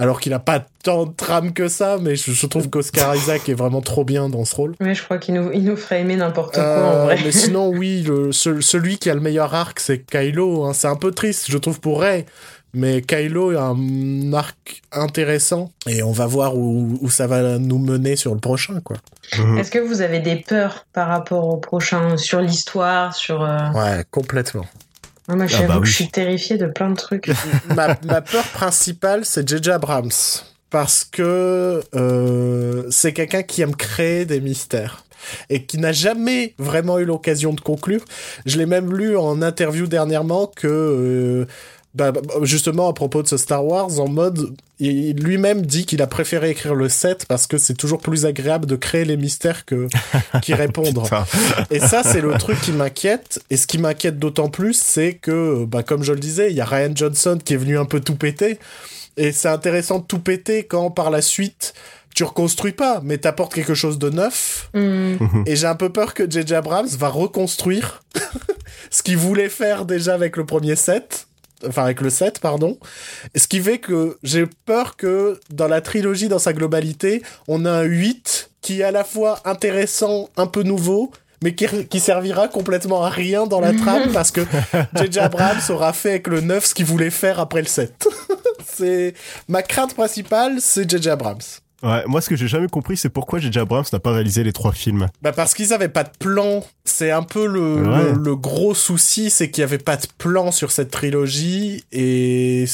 Alors 0.00 0.18
qu'il 0.20 0.32
a 0.32 0.38
pas 0.38 0.64
tant 0.82 1.04
de 1.04 1.12
trame 1.12 1.52
que 1.52 1.68
ça, 1.68 1.98
mais 2.00 2.16
je, 2.16 2.32
je 2.32 2.46
trouve 2.46 2.70
qu'Oscar 2.70 3.14
Isaac 3.14 3.48
est 3.48 3.54
vraiment 3.54 3.82
trop 3.82 4.02
bien 4.04 4.28
dans 4.30 4.44
ce 4.44 4.56
rôle. 4.56 4.74
Ouais, 4.80 4.94
je 4.94 5.02
crois 5.04 5.18
qu'il 5.18 5.34
nous, 5.34 5.50
il 5.52 5.62
nous 5.62 5.76
ferait 5.76 6.00
aimer 6.00 6.16
n'importe 6.16 6.54
quoi, 6.54 6.62
Euh, 6.64 7.02
en 7.02 7.04
vrai. 7.04 7.18
mais 7.22 7.32
sinon, 7.32 7.68
oui, 7.68 8.02
le, 8.02 8.32
ce- 8.32 8.60
celui 8.62 8.96
qui 8.98 9.10
a 9.10 9.14
le 9.14 9.20
meilleur 9.20 9.54
arc, 9.54 9.78
c'est 9.78 9.98
Kylo. 9.98 10.64
hein. 10.64 10.72
C'est 10.72 10.88
un 10.88 10.96
peu 10.96 11.10
triste, 11.12 11.46
je 11.50 11.58
trouve, 11.58 11.80
pour 11.80 12.00
Rey. 12.00 12.24
Mais 12.72 13.02
Kylo 13.02 13.50
a 13.58 13.62
un 13.76 14.32
arc 14.32 14.80
intéressant. 14.92 15.72
Et 15.88 16.02
on 16.04 16.12
va 16.12 16.26
voir 16.26 16.56
où, 16.56 16.98
où 17.00 17.10
ça 17.10 17.26
va 17.26 17.58
nous 17.58 17.78
mener 17.78 18.14
sur 18.16 18.32
le 18.32 18.40
prochain, 18.40 18.80
quoi. 18.84 18.96
Mhm. 19.36 19.58
Est-ce 19.58 19.70
que 19.72 19.80
vous 19.80 20.02
avez 20.02 20.20
des 20.20 20.36
peurs 20.36 20.86
par 20.92 21.08
rapport 21.08 21.48
au 21.48 21.56
prochain, 21.56 22.16
sur 22.16 22.40
l'histoire, 22.40 23.14
sur... 23.14 23.42
euh, 23.42 23.58
Ouais, 23.74 24.04
complètement. 24.10 24.66
Moi, 25.34 25.46
j'avoue 25.46 25.66
bah 25.66 25.74
que 25.74 25.80
oui. 25.80 25.86
je 25.86 25.94
suis 25.94 26.10
terrifiée 26.10 26.56
de 26.56 26.66
plein 26.66 26.90
de 26.90 26.96
trucs. 26.96 27.30
ma, 27.74 27.96
ma 28.04 28.20
peur 28.20 28.44
principale, 28.44 29.24
c'est 29.24 29.48
J.J. 29.48 29.70
Abrams. 29.70 30.10
Parce 30.70 31.04
que 31.04 31.82
euh, 31.94 32.84
c'est 32.90 33.12
quelqu'un 33.12 33.42
qui 33.42 33.62
aime 33.62 33.74
créer 33.74 34.24
des 34.24 34.40
mystères. 34.40 35.04
Et 35.50 35.64
qui 35.64 35.78
n'a 35.78 35.92
jamais 35.92 36.54
vraiment 36.58 36.98
eu 36.98 37.04
l'occasion 37.04 37.52
de 37.52 37.60
conclure. 37.60 38.02
Je 38.46 38.56
l'ai 38.56 38.66
même 38.66 38.96
lu 38.96 39.16
en 39.16 39.42
interview 39.42 39.86
dernièrement 39.86 40.46
que... 40.46 40.66
euh, 40.66 41.46
bah, 41.94 42.12
bah, 42.12 42.20
justement 42.42 42.88
à 42.88 42.92
propos 42.92 43.22
de 43.22 43.28
ce 43.28 43.36
Star 43.36 43.64
Wars 43.64 43.98
en 43.98 44.08
mode 44.08 44.54
il 44.78 45.16
lui-même 45.16 45.66
dit 45.66 45.84
qu'il 45.84 46.00
a 46.00 46.06
préféré 46.06 46.50
écrire 46.50 46.74
le 46.74 46.88
7 46.88 47.26
parce 47.26 47.46
que 47.46 47.58
c'est 47.58 47.74
toujours 47.74 48.00
plus 48.00 48.24
agréable 48.24 48.66
de 48.66 48.76
créer 48.76 49.04
les 49.04 49.16
mystères 49.16 49.64
que 49.64 49.88
qu'y 50.42 50.54
répondre 50.54 51.04
et 51.70 51.80
ça, 51.80 52.02
c'est 52.02 52.20
le 52.20 52.32
truc 52.38 52.60
qui 52.60 52.72
m'inquiète. 52.72 53.40
Et 53.50 53.56
ce 53.56 53.66
qui 53.66 53.78
m'inquiète 53.78 54.18
d'autant 54.18 54.48
plus, 54.48 54.74
c'est 54.74 55.14
que, 55.14 55.64
bah, 55.64 55.82
comme 55.82 56.02
je 56.02 56.12
le 56.12 56.20
disais, 56.20 56.50
il 56.50 56.56
y 56.56 56.60
a 56.60 56.64
Ryan 56.64 56.92
Johnson 56.94 57.38
qui 57.42 57.54
est 57.54 57.56
venu 57.56 57.78
un 57.78 57.84
peu 57.84 58.00
tout 58.00 58.16
péter. 58.16 58.58
Et 59.16 59.32
c'est 59.32 59.48
intéressant 59.48 59.98
de 59.98 60.04
tout 60.04 60.18
péter 60.18 60.64
quand, 60.64 60.90
par 60.90 61.10
la 61.10 61.22
suite, 61.22 61.74
tu 62.14 62.24
reconstruis 62.24 62.72
pas, 62.72 63.00
mais 63.04 63.18
t'apportes 63.18 63.54
quelque 63.54 63.74
chose 63.74 63.98
de 63.98 64.10
neuf. 64.10 64.70
Hmm. 64.74 65.16
Et 65.46 65.56
j'ai 65.56 65.66
un 65.66 65.74
peu 65.74 65.90
peur 65.90 66.14
que 66.14 66.28
J.J. 66.28 66.54
Abrams 66.54 66.88
va 66.88 67.08
reconstruire 67.08 68.02
ce 68.90 69.02
qu'il 69.02 69.16
voulait 69.16 69.48
faire 69.48 69.84
déjà 69.84 70.14
avec 70.14 70.36
le 70.36 70.46
premier 70.46 70.76
set. 70.76 71.26
Enfin, 71.66 71.84
avec 71.84 72.00
le 72.00 72.10
7, 72.10 72.40
pardon. 72.40 72.78
Ce 73.34 73.46
qui 73.46 73.60
fait 73.60 73.78
que 73.78 74.18
j'ai 74.22 74.46
peur 74.66 74.96
que 74.96 75.38
dans 75.50 75.68
la 75.68 75.80
trilogie, 75.80 76.28
dans 76.28 76.38
sa 76.38 76.52
globalité, 76.52 77.22
on 77.48 77.64
a 77.64 77.70
un 77.70 77.82
8 77.82 78.50
qui 78.60 78.80
est 78.80 78.84
à 78.84 78.90
la 78.90 79.04
fois 79.04 79.40
intéressant, 79.44 80.28
un 80.36 80.46
peu 80.46 80.62
nouveau, 80.62 81.10
mais 81.42 81.54
qui, 81.54 81.66
qui 81.86 82.00
servira 82.00 82.48
complètement 82.48 83.02
à 83.02 83.08
rien 83.08 83.46
dans 83.46 83.60
la 83.60 83.72
trame 83.72 84.10
parce 84.12 84.30
que 84.30 84.42
J.J. 84.94 85.18
Abrams 85.20 85.60
aura 85.70 85.92
fait 85.92 86.10
avec 86.10 86.26
le 86.28 86.40
9 86.40 86.64
ce 86.64 86.74
qu'il 86.74 86.84
voulait 86.84 87.10
faire 87.10 87.40
après 87.40 87.60
le 87.60 87.68
7. 87.68 88.08
c'est 88.66 89.14
ma 89.48 89.62
crainte 89.62 89.94
principale, 89.94 90.58
c'est 90.60 90.88
J.J. 90.88 91.10
Abrams. 91.10 91.40
Ouais, 91.82 92.02
moi, 92.06 92.20
ce 92.20 92.28
que 92.28 92.36
j'ai 92.36 92.48
jamais 92.48 92.68
compris, 92.68 92.96
c'est 92.96 93.08
pourquoi 93.08 93.38
J.J. 93.38 93.58
Abrams 93.60 93.84
n'a 93.92 93.98
pas 93.98 94.12
réalisé 94.12 94.44
les 94.44 94.52
trois 94.52 94.72
films. 94.72 95.08
Bah 95.22 95.32
parce 95.32 95.54
qu'ils 95.54 95.72
avaient 95.72 95.88
pas 95.88 96.04
de 96.04 96.10
plan. 96.18 96.62
C'est 96.84 97.10
un 97.10 97.22
peu 97.22 97.46
le, 97.46 97.82
Ouais. 97.88 98.12
le, 98.12 98.18
le 98.22 98.36
gros 98.36 98.74
souci, 98.74 99.30
c'est 99.30 99.50
qu'il 99.50 99.62
y 99.62 99.64
avait 99.64 99.78
pas 99.78 99.96
de 99.96 100.06
plan 100.18 100.50
sur 100.52 100.70
cette 100.70 100.90
trilogie. 100.90 101.84
Et 101.92 102.66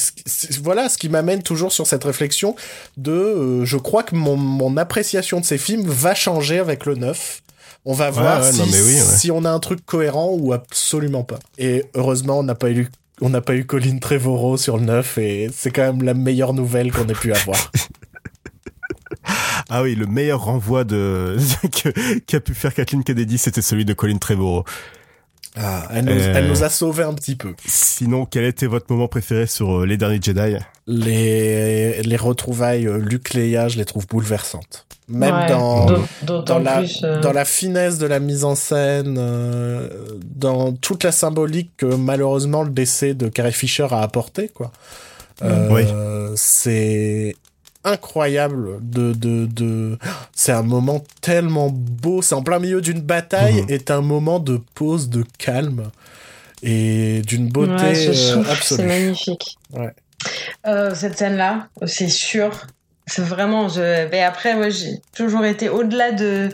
voilà, 0.61 0.89
ce 0.89 0.97
qui 0.97 1.07
m'amène 1.09 1.41
toujours 1.41 1.71
sur 1.71 1.87
cette 1.87 2.03
réflexion 2.03 2.55
de, 2.97 3.11
euh, 3.11 3.65
je 3.65 3.77
crois 3.77 4.03
que 4.03 4.15
mon, 4.15 4.35
mon 4.35 4.75
appréciation 4.77 5.39
de 5.39 5.45
ces 5.45 5.57
films 5.57 5.87
va 5.87 6.13
changer 6.13 6.59
avec 6.59 6.85
le 6.85 6.95
9. 6.95 7.41
On 7.85 7.93
va 7.93 8.09
voir 8.09 8.41
ouais, 8.41 8.51
oui, 8.59 8.97
si 8.99 9.31
on 9.31 9.45
a 9.45 9.49
un 9.49 9.59
truc 9.59 9.85
cohérent 9.85 10.31
ou 10.37 10.51
absolument 10.51 11.23
pas. 11.23 11.39
Et 11.57 11.85
heureusement, 11.95 12.39
on 12.39 12.43
n'a 12.43 12.55
pas 12.55 12.69
eu 12.71 12.89
on 13.19 13.29
n'a 13.29 13.41
pas 13.41 13.55
eu 13.55 13.65
Colin 13.65 13.97
Trevorrow 13.97 14.57
sur 14.57 14.77
le 14.77 14.83
9 14.83 15.17
et 15.17 15.49
c'est 15.51 15.71
quand 15.71 15.81
même 15.81 16.03
la 16.03 16.13
meilleure 16.13 16.53
nouvelle 16.53 16.91
qu'on 16.91 17.07
ait 17.07 17.13
pu 17.13 17.33
avoir. 17.33 17.71
Ah 19.69 19.83
oui, 19.83 19.95
le 19.95 20.05
meilleur 20.05 20.43
renvoi 20.45 20.83
de 20.83 21.37
que- 21.83 22.19
qu'a 22.19 22.39
pu 22.39 22.53
faire 22.53 22.73
Kathleen 22.73 23.03
Kennedy, 23.03 23.37
c'était 23.37 23.61
celui 23.61 23.83
de 23.85 23.93
Colin 23.93 24.17
Trevorrow. 24.17 24.63
Ah, 25.59 25.87
elle, 25.91 26.05
nous, 26.05 26.11
Euh. 26.11 26.33
elle 26.35 26.47
nous 26.47 26.63
a 26.63 26.69
sauvé 26.69 27.03
un 27.03 27.13
petit 27.13 27.35
peu. 27.35 27.53
Sinon, 27.65 28.25
quel 28.25 28.43
était 28.43 28.67
votre 28.67 28.85
moment 28.91 29.07
préféré 29.07 29.47
sur 29.47 29.79
euh, 29.81 29.85
les 29.87 29.97
derniers 29.97 30.19
Jedi? 30.21 30.55
Les, 30.85 32.01
les 32.03 32.15
retrouvailles 32.17 32.87
euh, 32.87 32.97
Luke 32.99 33.33
Leia, 33.33 33.67
je 33.67 33.77
les 33.77 33.85
trouve 33.85 34.05
bouleversantes. 34.07 34.85
Même 35.09 35.33
Ouais, 35.35 35.47
dans, 35.47 35.85
d'aut- 36.23 36.41
dans, 36.43 36.59
la, 36.59 36.77
plus... 36.79 37.01
euh, 37.03 37.19
dans 37.21 37.31
la 37.33 37.43
finesse 37.45 37.97
de 37.97 38.05
la 38.05 38.19
mise 38.19 38.43
en 38.43 38.53
scène, 38.55 39.15
euh, 39.17 39.89
dans 40.35 40.73
toute 40.73 41.03
la 41.03 41.11
symbolique 41.11 41.71
que 41.77 41.85
malheureusement 41.87 42.61
le 42.63 42.69
décès 42.69 43.13
de 43.15 43.27
Carrie 43.27 43.51
Fisher 43.53 43.87
a 43.89 44.01
apporté, 44.01 44.49
quoi. 44.49 44.71
Euh, 45.43 45.69
Oui. 45.71 46.33
C'est 46.35 47.35
incroyable 47.87 48.77
de, 48.81 49.13
de, 49.13 49.45
de... 49.45 49.97
C'est 50.33 50.51
un 50.51 50.63
moment 50.63 51.03
tellement 51.21 51.69
beau, 51.71 52.21
c'est 52.21 52.35
en 52.35 52.43
plein 52.43 52.59
milieu 52.59 52.81
d'une 52.81 53.01
bataille, 53.01 53.61
Mhm. 53.63 53.69
est 53.69 53.91
un 53.91 54.01
moment 54.01 54.39
de 54.39 54.59
pause, 54.75 55.09
de 55.09 55.23
calme 55.37 55.89
et 56.63 57.21
d'une 57.25 57.49
beauté 57.49 57.71
ouais, 57.83 58.07
euh, 58.09 58.13
souffle, 58.13 58.49
absolue. 58.49 58.77
c'est 58.81 58.85
magnifique. 58.87 59.57
Ouais. 59.73 59.93
Euh, 60.65 60.95
cette 60.95 61.17
scène-là, 61.17 61.67
c'est 61.85 62.09
sûr. 62.09 62.49
C'est 63.05 63.21
vraiment. 63.21 63.69
Je... 63.69 64.09
Mais 64.09 64.23
après, 64.23 64.55
moi, 64.55 64.69
j'ai 64.69 64.99
toujours 65.15 65.45
été 65.45 65.69
au-delà 65.69 66.11
de 66.11 66.49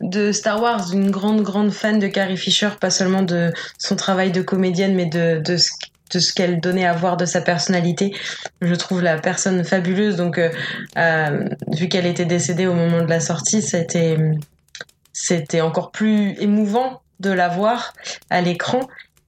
de 0.00 0.32
Star 0.32 0.60
Wars, 0.60 0.92
une 0.92 1.10
grande 1.10 1.42
grande 1.42 1.70
fan 1.72 1.98
de 2.00 2.08
Carrie 2.08 2.36
Fisher, 2.36 2.70
pas 2.80 2.90
seulement 2.90 3.22
de 3.22 3.52
son 3.78 3.94
travail 3.96 4.32
de 4.32 4.42
comédienne, 4.42 4.94
mais 4.94 5.06
de 5.06 5.40
de 5.40 5.56
ce 5.56 5.70
de 6.14 6.20
ce 6.20 6.32
qu'elle 6.32 6.60
donnait 6.60 6.86
à 6.86 6.92
voir 6.94 7.16
de 7.16 7.26
sa 7.26 7.40
personnalité. 7.40 8.14
Je 8.62 8.74
trouve 8.74 9.02
la 9.02 9.18
personne 9.18 9.64
fabuleuse. 9.64 10.16
Donc, 10.16 10.38
euh, 10.38 10.48
euh, 10.96 11.48
vu 11.72 11.88
qu'elle 11.88 12.06
était 12.06 12.24
décédée 12.24 12.66
au 12.66 12.74
moment 12.74 13.02
de 13.02 13.08
la 13.08 13.20
sortie, 13.20 13.62
c'était 13.62 14.16
c'était 15.12 15.60
encore 15.60 15.90
plus 15.90 16.34
émouvant 16.40 17.00
de 17.20 17.30
la 17.30 17.48
voir 17.48 17.94
à 18.30 18.40
l'écran. 18.40 18.80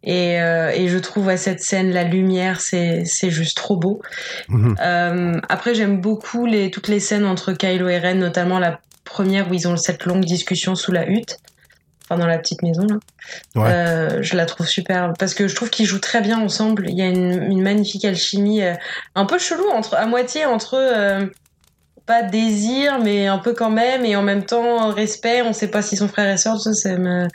Et, 0.02 0.40
euh, 0.40 0.70
et 0.70 0.86
je 0.88 0.98
trouve 0.98 1.28
à 1.28 1.36
cette 1.36 1.60
scène 1.60 1.90
la 1.90 2.04
lumière, 2.04 2.60
c'est 2.60 3.04
c'est 3.04 3.30
juste 3.30 3.56
trop 3.56 3.76
beau. 3.76 4.00
Mhm. 4.48 4.76
Euh, 4.80 5.40
après, 5.48 5.74
j'aime 5.74 6.00
beaucoup 6.00 6.46
les, 6.46 6.70
toutes 6.70 6.88
les 6.88 7.00
scènes 7.00 7.24
entre 7.24 7.52
Kylo 7.52 7.88
et 7.88 7.98
Ren, 7.98 8.14
notamment 8.14 8.60
la 8.60 8.80
première 9.04 9.50
où 9.50 9.54
ils 9.54 9.66
ont 9.66 9.76
cette 9.76 10.04
longue 10.04 10.24
discussion 10.24 10.76
sous 10.76 10.92
la 10.92 11.08
hutte, 11.08 11.38
enfin 12.08 12.18
dans 12.18 12.26
la 12.26 12.38
petite 12.38 12.62
maison 12.62 12.86
là. 12.86 12.96
Ouais. 13.54 13.70
Euh, 13.70 14.22
je 14.22 14.36
la 14.36 14.46
trouve 14.46 14.66
super 14.66 15.12
parce 15.18 15.34
que 15.34 15.48
je 15.48 15.54
trouve 15.54 15.70
qu'ils 15.70 15.86
jouent 15.86 15.98
très 15.98 16.20
bien 16.20 16.40
ensemble. 16.40 16.88
Il 16.88 16.96
y 16.96 17.02
a 17.02 17.06
une, 17.06 17.42
une 17.50 17.62
magnifique 17.62 18.04
alchimie, 18.04 18.62
euh, 18.62 18.74
un 19.14 19.24
peu 19.24 19.38
chelou 19.38 19.68
entre 19.70 19.94
à 19.94 20.06
moitié 20.06 20.44
entre 20.44 20.74
euh, 20.74 21.26
pas 22.06 22.22
désir, 22.22 22.98
mais 23.02 23.26
un 23.26 23.38
peu 23.38 23.52
quand 23.52 23.70
même, 23.70 24.04
et 24.04 24.16
en 24.16 24.22
même 24.22 24.44
temps 24.44 24.90
respect. 24.90 25.42
On 25.42 25.52
sait 25.52 25.68
pas 25.68 25.82
si 25.82 25.96
son 25.96 26.08
frère 26.08 26.32
et 26.32 26.36
sœur, 26.36 26.60
ça, 26.60 26.72
c'est 26.72 26.96
me... 26.96 27.28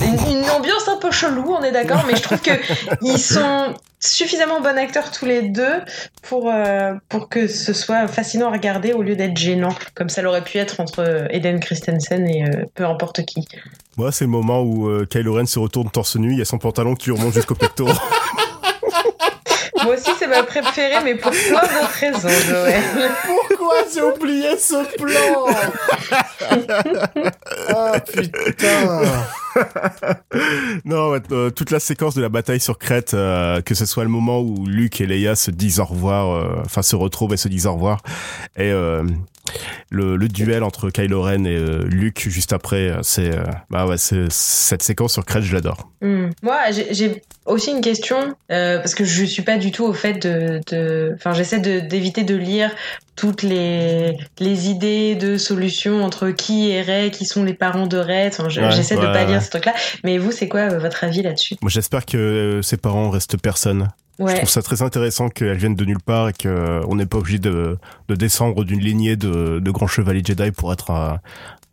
une, 0.00 0.38
une 0.38 0.50
ambiance 0.50 0.88
un 0.88 0.96
peu 0.96 1.10
chelou, 1.10 1.54
on 1.58 1.62
est 1.62 1.72
d'accord, 1.72 2.04
mais 2.06 2.16
je 2.16 2.22
trouve 2.22 2.40
que 2.40 2.52
ils 3.02 3.18
sont 3.18 3.74
suffisamment 4.02 4.60
bons 4.60 4.76
acteurs 4.76 5.12
tous 5.12 5.24
les 5.24 5.42
deux 5.42 5.80
pour 6.22 6.50
euh, 6.50 6.94
pour 7.08 7.28
que 7.28 7.46
ce 7.46 7.72
soit 7.72 8.08
fascinant 8.08 8.48
à 8.48 8.52
regarder 8.52 8.92
au 8.92 9.02
lieu 9.02 9.16
d'être 9.16 9.36
gênant, 9.36 9.74
comme 9.94 10.08
ça 10.08 10.22
l'aurait 10.22 10.42
pu 10.42 10.58
être 10.58 10.80
entre 10.80 11.28
Eden 11.30 11.60
Christensen 11.60 12.28
et 12.28 12.44
euh, 12.44 12.64
peu 12.74 12.84
importe 12.84 13.24
qui. 13.24 13.46
Moi, 13.96 14.10
c'est 14.10 14.24
le 14.24 14.30
moment 14.30 14.62
où 14.62 14.88
euh, 14.88 15.06
Kylo 15.08 15.34
Ren 15.34 15.46
se 15.46 15.58
retourne 15.58 15.90
torse 15.90 16.16
nu, 16.16 16.32
il 16.32 16.38
y 16.38 16.42
a 16.42 16.46
son 16.46 16.58
pantalon 16.58 16.94
qui 16.94 17.10
remonte 17.10 17.34
jusqu'au 17.34 17.54
pectoral. 17.54 17.96
Moi 19.84 19.94
aussi, 19.94 20.10
c'est 20.18 20.26
ma 20.26 20.42
préférée, 20.42 21.02
mais 21.04 21.14
pour 21.14 21.30
plein 21.30 21.60
d'autres 21.60 21.98
raisons, 22.00 22.28
Joël. 22.48 22.82
Pourquoi 23.26 23.74
j'ai 23.92 24.02
oublié 24.02 24.56
ce 24.58 24.96
plan 24.96 25.46
Ah 27.68 28.00
putain 28.00 29.02
non, 30.84 31.20
euh, 31.30 31.50
toute 31.50 31.70
la 31.70 31.80
séquence 31.80 32.14
de 32.14 32.22
la 32.22 32.28
bataille 32.28 32.60
sur 32.60 32.78
Crète, 32.78 33.14
euh, 33.14 33.60
que 33.60 33.74
ce 33.74 33.86
soit 33.86 34.04
le 34.04 34.10
moment 34.10 34.40
où 34.40 34.66
Luke 34.66 35.00
et 35.00 35.06
Leia 35.06 35.36
se 35.36 35.50
disent 35.50 35.80
au 35.80 35.84
revoir, 35.84 36.30
euh, 36.30 36.62
enfin 36.64 36.82
se 36.82 36.96
retrouvent 36.96 37.34
et 37.34 37.36
se 37.36 37.48
disent 37.48 37.66
au 37.66 37.74
revoir, 37.74 38.00
et 38.56 38.70
euh, 38.70 39.02
le, 39.90 40.16
le 40.16 40.28
duel 40.28 40.62
entre 40.62 40.90
Kylo 40.90 41.22
Ren 41.22 41.44
et 41.44 41.56
euh, 41.56 41.84
Luke 41.86 42.28
juste 42.28 42.52
après, 42.52 42.96
c'est 43.02 43.36
euh, 43.36 43.44
bah 43.70 43.86
ouais, 43.86 43.96
cette 43.98 44.82
séquence 44.82 45.12
sur 45.12 45.24
Crète, 45.24 45.42
je 45.42 45.54
l'adore. 45.54 45.90
Hmm. 46.00 46.30
Moi, 46.42 46.58
j'ai 46.90 47.22
aussi 47.46 47.70
une 47.70 47.80
question 47.80 48.34
euh, 48.50 48.78
parce 48.78 48.94
que 48.94 49.04
je 49.04 49.24
suis 49.24 49.42
pas 49.42 49.58
du 49.58 49.70
tout 49.72 49.84
au 49.84 49.92
fait 49.92 50.14
de, 50.26 50.60
de... 50.70 51.12
enfin, 51.16 51.32
j'essaie 51.32 51.58
d'éviter 51.60 52.24
de 52.24 52.34
lire 52.36 52.70
toutes 53.16 53.42
les 53.42 54.16
les 54.38 54.68
idées 54.70 55.14
de 55.16 55.36
solutions 55.36 56.04
entre 56.04 56.30
qui 56.30 56.70
et 56.70 56.82
Ray, 56.82 57.10
qui 57.10 57.24
sont 57.26 57.44
les 57.44 57.54
parents 57.54 57.86
de 57.86 57.98
Ray. 57.98 58.28
Enfin, 58.28 58.48
je- 58.48 58.60
Ouais, 58.60 58.70
j'essaie 58.70 58.94
de 58.96 59.00
ouais, 59.00 59.12
pas 59.12 59.24
ouais. 59.24 59.26
lire 59.26 59.42
ce 59.42 59.50
truc-là. 59.50 59.74
Mais 60.04 60.18
vous, 60.18 60.32
c'est 60.32 60.48
quoi 60.48 60.60
euh, 60.60 60.78
votre 60.78 61.04
avis 61.04 61.22
là-dessus? 61.22 61.56
Moi, 61.62 61.70
j'espère 61.70 62.06
que 62.06 62.16
euh, 62.16 62.62
ses 62.62 62.76
parents 62.76 63.10
restent 63.10 63.36
personne. 63.36 63.88
Je 64.18 64.36
trouve 64.36 64.48
ça 64.48 64.62
très 64.62 64.82
intéressant 64.82 65.28
qu'elles 65.30 65.56
viennent 65.56 65.74
de 65.74 65.84
nulle 65.84 65.98
part 65.98 66.28
et 66.28 66.32
qu'on 66.32 66.94
n'est 66.94 67.06
pas 67.06 67.18
obligé 67.18 67.38
de, 67.40 67.76
de 68.08 68.14
descendre 68.14 68.62
d'une 68.62 68.78
lignée 68.78 69.16
de, 69.16 69.58
de 69.58 69.70
grands 69.72 69.88
chevaliers 69.88 70.22
Jedi 70.24 70.52
pour 70.52 70.72
être 70.72 70.90
un, 70.92 71.18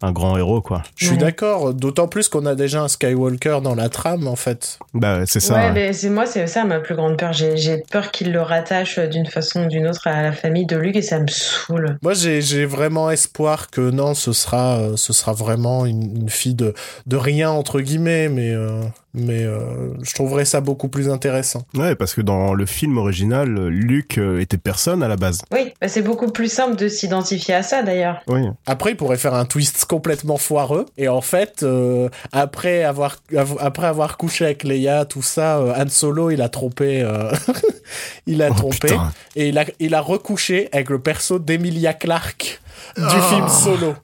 un 0.01 0.11
grand 0.11 0.37
héros, 0.37 0.61
quoi. 0.61 0.83
Je 0.95 1.05
suis 1.05 1.13
Ouais. 1.15 1.19
d'accord, 1.19 1.73
d'autant 1.73 2.07
plus 2.07 2.29
qu'on 2.29 2.45
a 2.45 2.55
déjà 2.55 2.81
un 2.81 2.87
Skywalker 2.87 3.59
dans 3.61 3.75
la 3.75 3.89
trame 3.89 4.27
en 4.27 4.35
fait. 4.37 4.79
Bah, 4.93 5.21
c'est 5.25 5.39
ça. 5.41 5.55
ouais, 5.55 5.71
mais 5.73 5.93
c'est 5.93 6.09
moi, 6.09 6.25
c'est 6.25 6.47
ça 6.47 6.63
ma 6.63 6.79
plus 6.79 6.95
grande 6.95 7.17
peur. 7.17 7.33
J'ai 7.33 7.83
peur 7.91 8.11
qu'il 8.11 8.31
le 8.31 8.41
rattache 8.41 8.97
euh, 8.97 9.07
d'une 9.07 9.25
façon 9.25 9.65
ou 9.65 9.67
d'une 9.67 9.87
autre 9.87 10.07
à 10.07 10.21
la 10.23 10.31
famille 10.31 10.65
de 10.65 10.77
Luke 10.77 10.95
et 10.95 11.01
ça 11.01 11.19
me 11.19 11.27
saoule. 11.27 11.97
Moi 12.01 12.13
j'ai 12.13 12.41
j'ai 12.41 12.65
vraiment 12.65 13.09
espoir 13.11 13.69
que 13.69 13.89
non, 13.91 14.13
ce 14.13 14.31
sera 14.31 14.77
euh, 14.79 14.95
ce 14.95 15.11
sera 15.11 15.33
vraiment 15.33 15.85
une, 15.85 16.15
une 16.21 16.29
fille 16.29 16.55
de 16.55 16.73
de 17.05 17.17
rien 17.17 17.49
entre 17.51 17.81
guillemets, 17.81 18.29
mais 18.29 18.51
euh, 18.53 18.81
mais 19.13 19.43
euh, 19.43 19.93
je 20.03 20.13
trouverais 20.13 20.45
ça 20.45 20.61
beaucoup 20.61 20.87
plus 20.87 21.09
intéressant. 21.09 21.63
Ouais, 21.75 21.95
parce 21.95 22.13
que 22.13 22.21
dans 22.21 22.53
le 22.53 22.65
film 22.65 22.97
original, 22.97 23.67
Luke 23.67 24.17
euh, 24.17 24.39
était 24.39 24.57
personne 24.57 25.01
à 25.03 25.07
la 25.07 25.15
base. 25.15 25.41
Oui, 25.51 25.73
bah, 25.81 25.87
c'est 25.87 26.01
beaucoup 26.01 26.31
plus 26.31 26.51
simple 26.51 26.75
de 26.75 26.87
s'identifier 26.87 27.53
à 27.55 27.63
ça 27.63 27.81
d'ailleurs. 27.81 28.21
Oui. 28.27 28.41
Après, 28.65 28.91
il 28.91 28.95
pourrait 28.97 29.17
faire 29.17 29.33
un 29.33 29.45
twist 29.45 29.85
complètement 29.85 30.37
foireux. 30.37 30.85
Et 30.97 31.07
en 31.07 31.21
fait, 31.21 31.63
euh, 31.63 32.09
après 32.31 32.83
avoir 32.83 33.17
av- 33.35 33.57
après 33.59 33.87
avoir 33.87 34.17
couché 34.17 34.45
avec 34.45 34.63
Leia, 34.63 35.05
tout 35.05 35.21
ça, 35.23 35.57
euh, 35.57 35.73
Han 35.75 35.89
Solo, 35.89 36.29
il 36.31 36.41
a 36.41 36.49
trompé, 36.49 37.01
euh, 37.01 37.31
il 38.27 38.41
a 38.43 38.49
Oh, 38.51 38.53
trompé, 38.53 38.87
putain. 38.89 39.11
et 39.35 39.49
il 39.49 39.57
a 39.57 39.65
il 39.79 39.95
a 39.95 40.01
recouché 40.01 40.69
avec 40.71 40.89
le 40.89 40.99
perso 40.99 41.39
d'Emilia 41.39 41.93
Clarke 41.93 42.61
du 42.97 43.03
Oh. 43.05 43.21
film 43.33 43.47
Solo. 43.47 43.95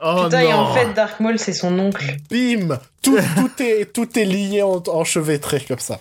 Oh 0.00 0.22
Putain, 0.24 0.40
et 0.40 0.52
en 0.52 0.72
fait, 0.72 0.92
Dark 0.94 1.18
Maul, 1.20 1.38
c'est 1.38 1.52
son 1.52 1.76
oncle. 1.78 2.16
Bim, 2.30 2.78
tout 3.02 3.18
tout 3.36 3.62
est 3.62 3.92
tout 3.92 4.18
est 4.18 4.24
lié 4.24 4.62
en, 4.62 4.80
enchevêtré 4.88 5.60
comme 5.66 5.80
ça. 5.80 6.00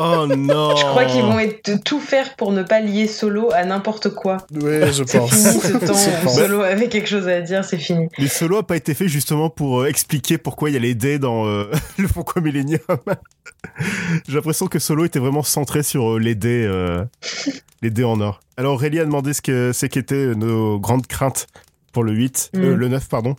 oh 0.00 0.26
non. 0.26 0.74
Je 0.76 0.84
crois 0.84 1.04
qu'ils 1.04 1.22
vont 1.22 1.38
être, 1.38 1.82
tout 1.84 2.00
faire 2.00 2.34
pour 2.36 2.52
ne 2.52 2.62
pas 2.62 2.80
lier 2.80 3.06
Solo 3.06 3.50
à 3.52 3.64
n'importe 3.64 4.10
quoi. 4.10 4.38
Oui, 4.52 4.92
je 4.92 5.04
C'est 5.06 5.18
pense. 5.18 5.30
fini 5.30 5.60
ce 5.60 5.72
temps 5.86 5.94
Je 5.94 6.10
où 6.10 6.24
pense. 6.24 6.36
Solo 6.36 6.60
avait 6.62 6.88
quelque 6.88 7.08
chose 7.08 7.28
à 7.28 7.40
dire, 7.40 7.64
c'est 7.64 7.78
fini. 7.78 8.08
Mais 8.18 8.28
Solo 8.28 8.58
a 8.58 8.62
pas 8.66 8.76
été 8.76 8.94
fait 8.94 9.08
justement 9.08 9.50
pour 9.50 9.82
euh, 9.82 9.86
expliquer 9.86 10.38
pourquoi 10.38 10.70
il 10.70 10.74
y 10.74 10.76
a 10.76 10.80
les 10.80 10.94
dés 10.94 11.18
dans 11.18 11.46
euh, 11.46 11.70
le 11.98 12.08
pourquoi 12.08 12.42
Millennium. 12.42 12.80
J'ai 14.28 14.34
l'impression 14.34 14.66
que 14.66 14.78
Solo 14.78 15.04
était 15.04 15.18
vraiment 15.18 15.42
centré 15.42 15.82
sur 15.82 16.14
euh, 16.14 16.18
les 16.18 16.34
dés, 16.34 16.64
euh, 16.68 17.04
les 17.82 17.90
dés 17.90 18.04
en 18.04 18.20
or. 18.20 18.40
Alors 18.56 18.74
Aurélie 18.74 19.00
a 19.00 19.04
demandé 19.04 19.32
ce 19.32 19.42
que 19.42 19.72
c'est 19.72 19.88
qu'étaient 19.88 20.34
nos 20.34 20.78
grandes 20.78 21.06
craintes 21.06 21.46
pour 21.96 22.04
le 22.04 22.12
8, 22.12 22.50
euh, 22.56 22.58
Mm. 22.58 22.74
le 22.74 22.88
9 22.88 23.08
pardon. 23.08 23.36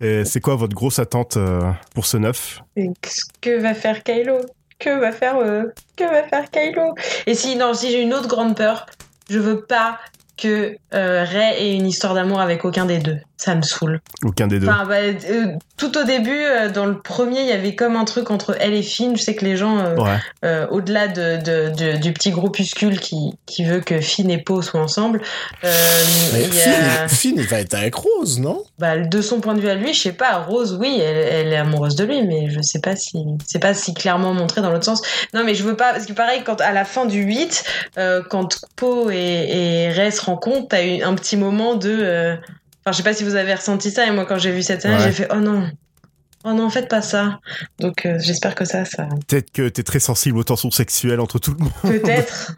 C'est 0.00 0.40
quoi 0.40 0.56
votre 0.56 0.74
grosse 0.74 0.98
attente 0.98 1.36
euh, 1.36 1.70
pour 1.94 2.04
ce 2.04 2.16
9 2.16 2.62
Et 2.74 2.88
qu'est-ce 3.00 3.26
que 3.40 3.60
va 3.60 3.74
faire 3.74 4.02
Kylo? 4.02 4.38
Que 4.80 4.98
va 4.98 5.12
faire 5.12 5.36
euh, 5.36 5.62
que 5.96 6.02
va 6.02 6.24
faire 6.24 6.50
Kylo? 6.50 6.96
Et 7.28 7.34
si 7.36 7.54
non, 7.54 7.74
si 7.74 7.92
j'ai 7.92 8.02
une 8.02 8.12
autre 8.12 8.26
grande 8.26 8.56
peur, 8.56 8.86
je 9.30 9.38
veux 9.38 9.60
pas 9.60 10.00
que 10.36 10.76
euh, 10.94 11.24
Rey 11.24 11.54
ait 11.62 11.74
une 11.74 11.86
histoire 11.86 12.14
d'amour 12.14 12.40
avec 12.40 12.64
aucun 12.64 12.84
des 12.86 12.98
deux. 12.98 13.18
Ça 13.38 13.54
me 13.54 13.60
saoule. 13.62 14.00
Aucun 14.24 14.46
des 14.46 14.58
deux. 14.58 14.66
Enfin, 14.66 14.86
bah, 14.86 14.94
euh, 14.96 15.46
tout 15.76 15.96
au 15.98 16.04
début, 16.04 16.30
euh, 16.42 16.70
dans 16.70 16.86
le 16.86 16.98
premier, 16.98 17.40
il 17.42 17.46
y 17.48 17.52
avait 17.52 17.74
comme 17.74 17.94
un 17.96 18.06
truc 18.06 18.30
entre 18.30 18.56
elle 18.60 18.72
et 18.72 18.82
Finn. 18.82 19.14
Je 19.14 19.20
sais 19.22 19.34
que 19.34 19.44
les 19.44 19.58
gens, 19.58 19.78
euh, 19.78 19.94
Ouais. 19.96 20.16
euh, 20.44 20.66
au-delà 20.70 21.06
de, 21.08 21.36
de- 21.42 21.68
de- 21.76 21.96
du 21.98 22.12
petit 22.14 22.30
groupuscule 22.30 22.98
qui, 22.98 23.32
qui 23.44 23.64
veut 23.64 23.80
que 23.80 24.00
Finn 24.00 24.30
et 24.30 24.38
Poe 24.38 24.62
soient 24.62 24.80
ensemble, 24.80 25.20
euh, 25.64 25.70
Mais 26.32 26.44
Finn, 26.44 26.72
a- 26.72 27.02
il- 27.04 27.08
Finn, 27.10 27.34
il 27.36 27.46
va 27.46 27.60
être 27.60 27.74
avec 27.74 27.94
Rose, 27.94 28.38
non? 28.40 28.62
Bah, 28.78 28.96
de 28.98 29.20
son 29.20 29.40
point 29.40 29.54
de 29.54 29.60
vue 29.60 29.68
à 29.68 29.74
lui, 29.74 29.92
je 29.92 30.00
sais 30.00 30.12
pas. 30.12 30.38
Rose, 30.38 30.76
oui, 30.80 30.98
elle, 31.02 31.16
elle 31.46 31.52
est 31.52 31.56
amoureuse 31.56 31.94
de 31.96 32.04
lui, 32.04 32.22
mais 32.26 32.48
je 32.50 32.62
sais 32.62 32.80
pas 32.80 32.96
si 32.96 33.18
c'est 33.46 33.58
pas 33.58 33.74
si 33.74 33.92
clairement 33.92 34.32
montré 34.32 34.62
dans 34.62 34.70
l'autre 34.70 34.84
sens. 34.84 35.02
Non, 35.34 35.44
mais 35.44 35.54
je 35.54 35.62
veux 35.62 35.76
pas 35.76 35.92
parce 35.92 36.06
que 36.06 36.14
pareil, 36.14 36.42
quand 36.44 36.60
à 36.62 36.72
la 36.72 36.86
fin 36.86 37.04
du 37.04 37.20
8, 37.22 37.64
euh, 37.98 38.22
quand 38.30 38.60
Poe 38.76 39.10
et, 39.12 39.84
et 39.84 39.90
Rey 39.90 40.10
se 40.10 40.22
rencontrent, 40.26 40.68
t'as 40.68 40.84
eu 40.84 41.02
un 41.02 41.14
petit 41.14 41.36
moment 41.36 41.74
de. 41.74 41.90
euh, 41.90 42.36
Enfin, 42.84 42.92
je 42.92 42.96
sais 42.98 43.02
pas 43.02 43.14
si 43.14 43.24
vous 43.24 43.34
avez 43.34 43.52
ressenti 43.54 43.90
ça. 43.90 44.06
Et 44.06 44.12
moi, 44.12 44.26
quand 44.26 44.38
j'ai 44.38 44.52
vu 44.52 44.62
cette 44.62 44.82
scène, 44.82 44.92
Ouais. 44.96 45.02
j'ai 45.02 45.10
fait 45.12 45.28
oh 45.32 45.40
non. 45.40 45.68
Oh 46.48 46.52
non, 46.52 46.70
faites 46.70 46.88
pas 46.88 47.02
ça. 47.02 47.40
Donc 47.80 48.06
euh, 48.06 48.18
j'espère 48.20 48.54
que 48.54 48.64
ça, 48.64 48.84
ça 48.84 49.08
Peut-être 49.26 49.50
que 49.50 49.68
t'es 49.68 49.82
très 49.82 49.98
sensible 49.98 50.38
aux 50.38 50.44
tensions 50.44 50.70
sexuelles 50.70 51.18
entre 51.18 51.40
tout 51.40 51.52
le 51.58 51.64
monde. 51.64 51.72
peut-être, 51.82 52.52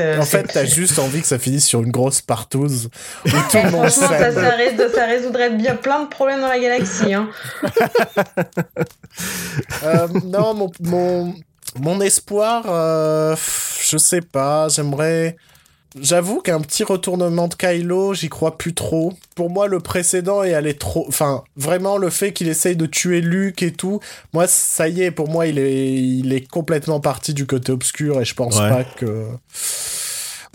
euh, 0.00 0.18
En 0.18 0.22
fait, 0.22 0.44
t'as 0.44 0.64
juste 0.64 0.98
envie 0.98 1.20
que 1.20 1.26
ça 1.26 1.38
finisse 1.38 1.66
sur 1.66 1.82
une 1.82 1.90
grosse 1.90 2.22
partouze 2.22 2.88
où 3.26 3.28
tout 3.28 3.36
le 3.62 3.70
monde 3.70 3.90
franchement, 3.90 4.08
ça, 4.18 4.32
ça, 4.32 4.50
rés- 4.56 4.74
ça 4.94 5.04
résoudrait 5.04 5.50
bien 5.50 5.76
plein 5.76 6.04
de 6.04 6.08
problèmes 6.08 6.40
dans 6.40 6.48
la 6.48 6.58
galaxie. 6.58 7.12
Hein. 7.12 7.28
Euh, 9.84 10.08
non, 10.24 10.54
mon, 10.54 10.70
mon, 10.80 11.34
mon 11.78 12.00
espoir, 12.00 12.64
euh, 12.68 13.36
je 13.86 13.96
sais 13.98 14.20
pas, 14.22 14.68
j'aimerais... 14.68 15.36
J'avoue 16.00 16.40
qu'un 16.40 16.60
petit 16.60 16.84
retournement 16.84 17.48
de 17.48 17.54
Kylo, 17.54 18.12
j'y 18.14 18.28
crois 18.28 18.58
plus 18.58 18.74
trop. 18.74 19.14
Pour 19.34 19.48
moi, 19.50 19.66
le 19.66 19.80
précédent 19.80 20.42
est 20.42 20.52
allé 20.54 20.74
trop... 20.74 21.04
Enfin, 21.08 21.42
vraiment, 21.56 21.96
le 21.96 22.10
fait 22.10 22.32
qu'il 22.32 22.48
essaye 22.48 22.76
de 22.76 22.86
tuer 22.86 23.20
Luke 23.20 23.62
et 23.62 23.72
tout, 23.72 24.00
moi, 24.32 24.46
ça 24.46 24.88
y 24.88 25.02
est, 25.02 25.10
pour 25.10 25.28
moi, 25.28 25.46
il 25.46 25.58
est, 25.58 25.94
il 25.94 26.32
est 26.32 26.46
complètement 26.46 27.00
parti 27.00 27.32
du 27.34 27.46
côté 27.46 27.72
obscur 27.72 28.20
et 28.20 28.24
je 28.24 28.34
pense 28.34 28.58
Ouais. 28.58 28.68
pas 28.68 28.84
que... 28.84 29.26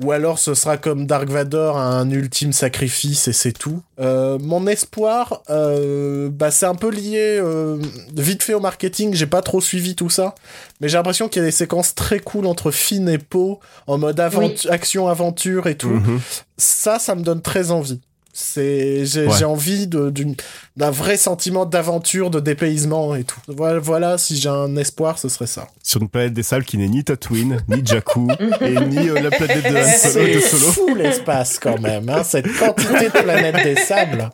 Ou 0.03 0.11
alors 0.11 0.39
ce 0.39 0.53
sera 0.53 0.77
comme 0.77 1.05
Dark 1.05 1.27
Vador, 1.29 1.77
un 1.77 2.09
ultime 2.09 2.53
sacrifice 2.53 3.27
et 3.27 3.33
c'est 3.33 3.51
tout. 3.51 3.81
Euh, 3.99 4.39
mon 4.39 4.65
espoir, 4.67 5.41
euh, 5.49 6.29
bah 6.31 6.49
c'est 6.51 6.65
un 6.65 6.75
peu 6.75 6.89
lié 6.89 7.37
euh, 7.39 7.77
vite 8.15 8.43
fait 8.43 8.53
au 8.53 8.59
marketing. 8.59 9.13
J'ai 9.13 9.27
pas 9.27 9.41
trop 9.41 9.61
suivi 9.61 9.95
tout 9.95 10.09
ça, 10.09 10.33
mais 10.79 10.87
j'ai 10.89 10.97
l'impression 10.97 11.27
qu'il 11.27 11.41
y 11.41 11.43
a 11.43 11.47
des 11.47 11.51
séquences 11.51 11.93
très 11.93 12.19
cool 12.19 12.45
entre 12.45 12.71
Finn 12.71 13.07
et 13.09 13.17
Poe 13.17 13.59
en 13.87 13.97
mode 13.97 14.19
aventu- 14.19 14.69
action 14.69 15.07
aventure 15.07 15.67
et 15.67 15.75
tout. 15.75 15.89
Mhm. 15.89 16.19
Ça, 16.57 16.99
ça 16.99 17.15
me 17.15 17.21
donne 17.23 17.41
très 17.41 17.71
envie. 17.71 17.99
C'est 18.33 19.05
j'ai 19.05 19.25
Ouais. 19.27 19.43
envie 19.43 19.87
de- 19.87 20.09
d'une 20.09 20.35
d'un 20.77 20.89
vrai 20.91 21.17
sentiment 21.17 21.65
d'aventure, 21.65 22.29
de 22.29 22.39
dépaysement 22.39 23.13
et 23.15 23.23
tout. 23.25 23.39
Voilà, 23.47 23.79
voilà 23.79 24.17
si 24.17 24.37
j'ai 24.37 24.47
un 24.49 24.75
espoir, 24.77 25.19
ce 25.19 25.27
serait 25.29 25.47
ça. 25.47 25.67
Sur 25.83 26.01
une 26.01 26.07
planète 26.09 26.33
des 26.33 26.43
sables 26.43 26.63
qui 26.63 26.77
n'est 26.77 26.87
ni 26.87 27.03
Tatooine, 27.03 27.61
ni 27.67 27.85
Jakku, 27.85 28.29
et 28.61 28.79
ni 28.85 29.09
euh, 29.09 29.19
la 29.19 29.31
planète 29.31 29.63
de 29.63 29.77
Han 29.77 29.83
Solo. 29.97 30.25
C'est 30.25 30.33
de 30.35 30.39
Solo. 30.39 30.71
fou 30.71 30.95
l'espace 30.97 31.59
quand 31.59 31.79
même, 31.79 32.07
hein, 32.09 32.23
cette 32.23 32.47
quantité 32.57 33.05
de 33.09 33.21
planètes 33.21 33.63
des 33.63 33.75
sables. 33.75 34.29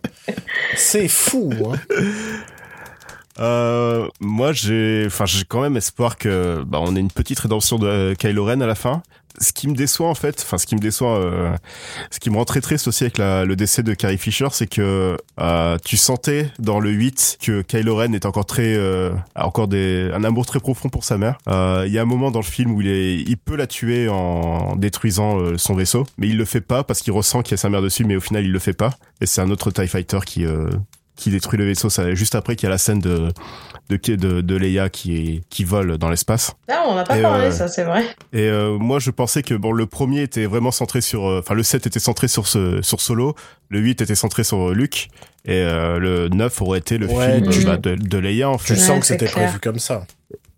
C'est 0.76 1.08
fou. 1.08 1.52
Hein. 1.72 1.78
Euh, 3.40 4.08
moi, 4.20 4.52
j'ai, 4.52 5.04
enfin, 5.08 5.26
j'ai 5.26 5.44
quand 5.46 5.62
même 5.62 5.78
espoir 5.78 6.18
que, 6.18 6.64
bah, 6.66 6.80
on 6.82 6.96
ait 6.96 7.00
une 7.00 7.12
petite 7.12 7.40
rédemption 7.40 7.78
de 7.78 7.88
euh, 7.88 8.16
Kylo 8.16 8.46
Ren 8.46 8.62
à 8.62 8.68
la 8.68 8.76
fin. 8.76 9.04
Ce 9.40 9.54
qui 9.54 9.68
me 9.68 9.76
déçoit 9.76 10.10
en 10.10 10.16
fait, 10.16 10.42
enfin, 10.42 10.58
ce 10.58 10.66
qui 10.66 10.74
me 10.74 10.80
déçoit, 10.80 11.20
euh, 11.20 11.56
ce 12.10 12.20
qui 12.20 12.32
me 12.32 12.38
rend 12.38 12.46
très 12.46 12.60
triste 12.60 12.88
aussi 12.88 13.04
avec 13.04 13.20
la, 13.20 13.46
le 13.46 13.56
décès 13.56 13.84
de 13.84 13.94
Carrie 13.94 14.18
Fisher, 14.18 14.48
c'est 14.52 14.66
que 14.66 15.16
euh, 15.40 15.78
tu 15.86 15.96
sentais 15.96 16.50
dans 16.58 16.80
le 16.80 16.90
8 16.90 17.38
que 17.40 17.62
Kylo 17.62 17.98
Ren 17.98 18.14
est 18.14 18.26
encore 18.26 18.48
très, 18.48 18.74
euh, 18.76 19.12
a 19.36 19.46
encore 19.46 19.68
des, 19.68 20.10
un 20.12 20.24
amour 20.24 20.48
très 20.48 20.60
profond 20.60 20.90
pour 20.90 21.04
sa 21.04 21.20
mère. 21.20 21.38
Euh, 21.50 21.84
Il 21.86 21.94
y 21.94 22.00
a 22.00 22.02
un 22.02 22.06
moment 22.06 22.32
dans 22.32 22.40
le 22.40 22.46
film 22.46 22.72
où 22.72 22.82
il 22.82 22.88
est, 22.88 23.18
il 23.18 23.38
peut 23.38 23.56
la 23.56 23.68
tuer 23.68 24.10
en 24.10 24.76
détruisant 24.76 25.56
son 25.56 25.76
vaisseau, 25.76 26.08
mais 26.18 26.28
il 26.30 26.38
le 26.38 26.46
fait 26.46 26.62
pas 26.62 26.84
parce 26.84 27.02
qu'il 27.02 27.14
ressent 27.14 27.44
qu'il 27.44 27.52
y 27.52 27.54
a 27.54 27.58
sa 27.58 27.70
mère 27.70 27.84
dessus, 27.84 28.06
mais 28.06 28.16
au 28.16 28.22
final 28.22 28.44
il 28.44 28.52
le 28.52 28.60
fait 28.60 28.74
pas. 28.74 28.90
Et 29.22 29.28
c'est 29.28 29.42
un 29.42 29.52
autre 29.52 29.70
Tie 29.70 29.88
Fighter 29.88 30.20
qui 30.26 30.46
qui 31.18 31.30
détruit 31.32 31.58
le 31.60 31.66
vaisseau. 31.66 31.90
Ça, 31.90 32.14
juste 32.16 32.36
après 32.36 32.56
qu'il 32.56 32.68
y 32.68 32.68
a 32.68 32.72
la 32.72 32.78
scène 32.78 33.00
de 33.00 33.34
de 33.90 33.98
de, 34.16 34.42
de 34.42 34.56
Leia 34.56 34.90
qui 34.90 35.16
est 35.18 35.42
qui 35.50 35.64
vole 35.64 35.98
dans 35.98 36.10
l'espace. 36.10 36.54
Ah, 36.70 36.84
on 36.88 36.96
n'a 36.96 37.04
pas 37.04 37.18
Et, 37.18 37.22
parlé, 37.22 37.46
euh, 37.48 37.52
ça, 37.52 37.68
c'est 37.68 37.84
vrai. 37.84 38.04
Et 38.34 38.42
euh, 38.50 38.78
moi, 38.78 39.00
je 39.00 39.12
pensais 39.12 39.44
que 39.44 39.54
bon, 39.54 39.72
le 39.72 39.86
premier 39.86 40.22
était 40.22 40.46
vraiment 40.46 40.72
centré 40.72 41.02
sur, 41.02 41.26
euh, 41.28 41.40
enfin, 41.40 41.54
le 41.56 41.64
7 41.64 41.88
était 41.88 42.00
centré 42.00 42.28
sur 42.28 42.48
ce 42.48 42.82
sur 42.82 43.02
Solo, 43.02 43.36
le 43.70 43.80
8 43.80 44.02
était 44.02 44.16
centré 44.16 44.44
sur 44.44 44.70
Luke, 44.72 45.10
et 45.46 45.54
euh, 45.54 46.00
le 46.00 46.30
9 46.30 46.62
aurait 46.62 46.80
été 46.80 46.98
le 46.98 47.08
Ouais, 47.08 47.36
film 47.42 47.50
tu- 47.50 47.64
bah, 47.66 47.78
de, 47.78 47.96
de 47.96 48.18
Leia 48.18 48.50
en 48.50 48.58
Tu 48.58 48.64
fait. 48.66 48.74
Ouais, 48.74 48.80
sens 48.80 49.00
que 49.00 49.06
c'était 49.08 49.26
prévu 49.28 49.60
comme 49.60 49.80
ça. 49.80 50.06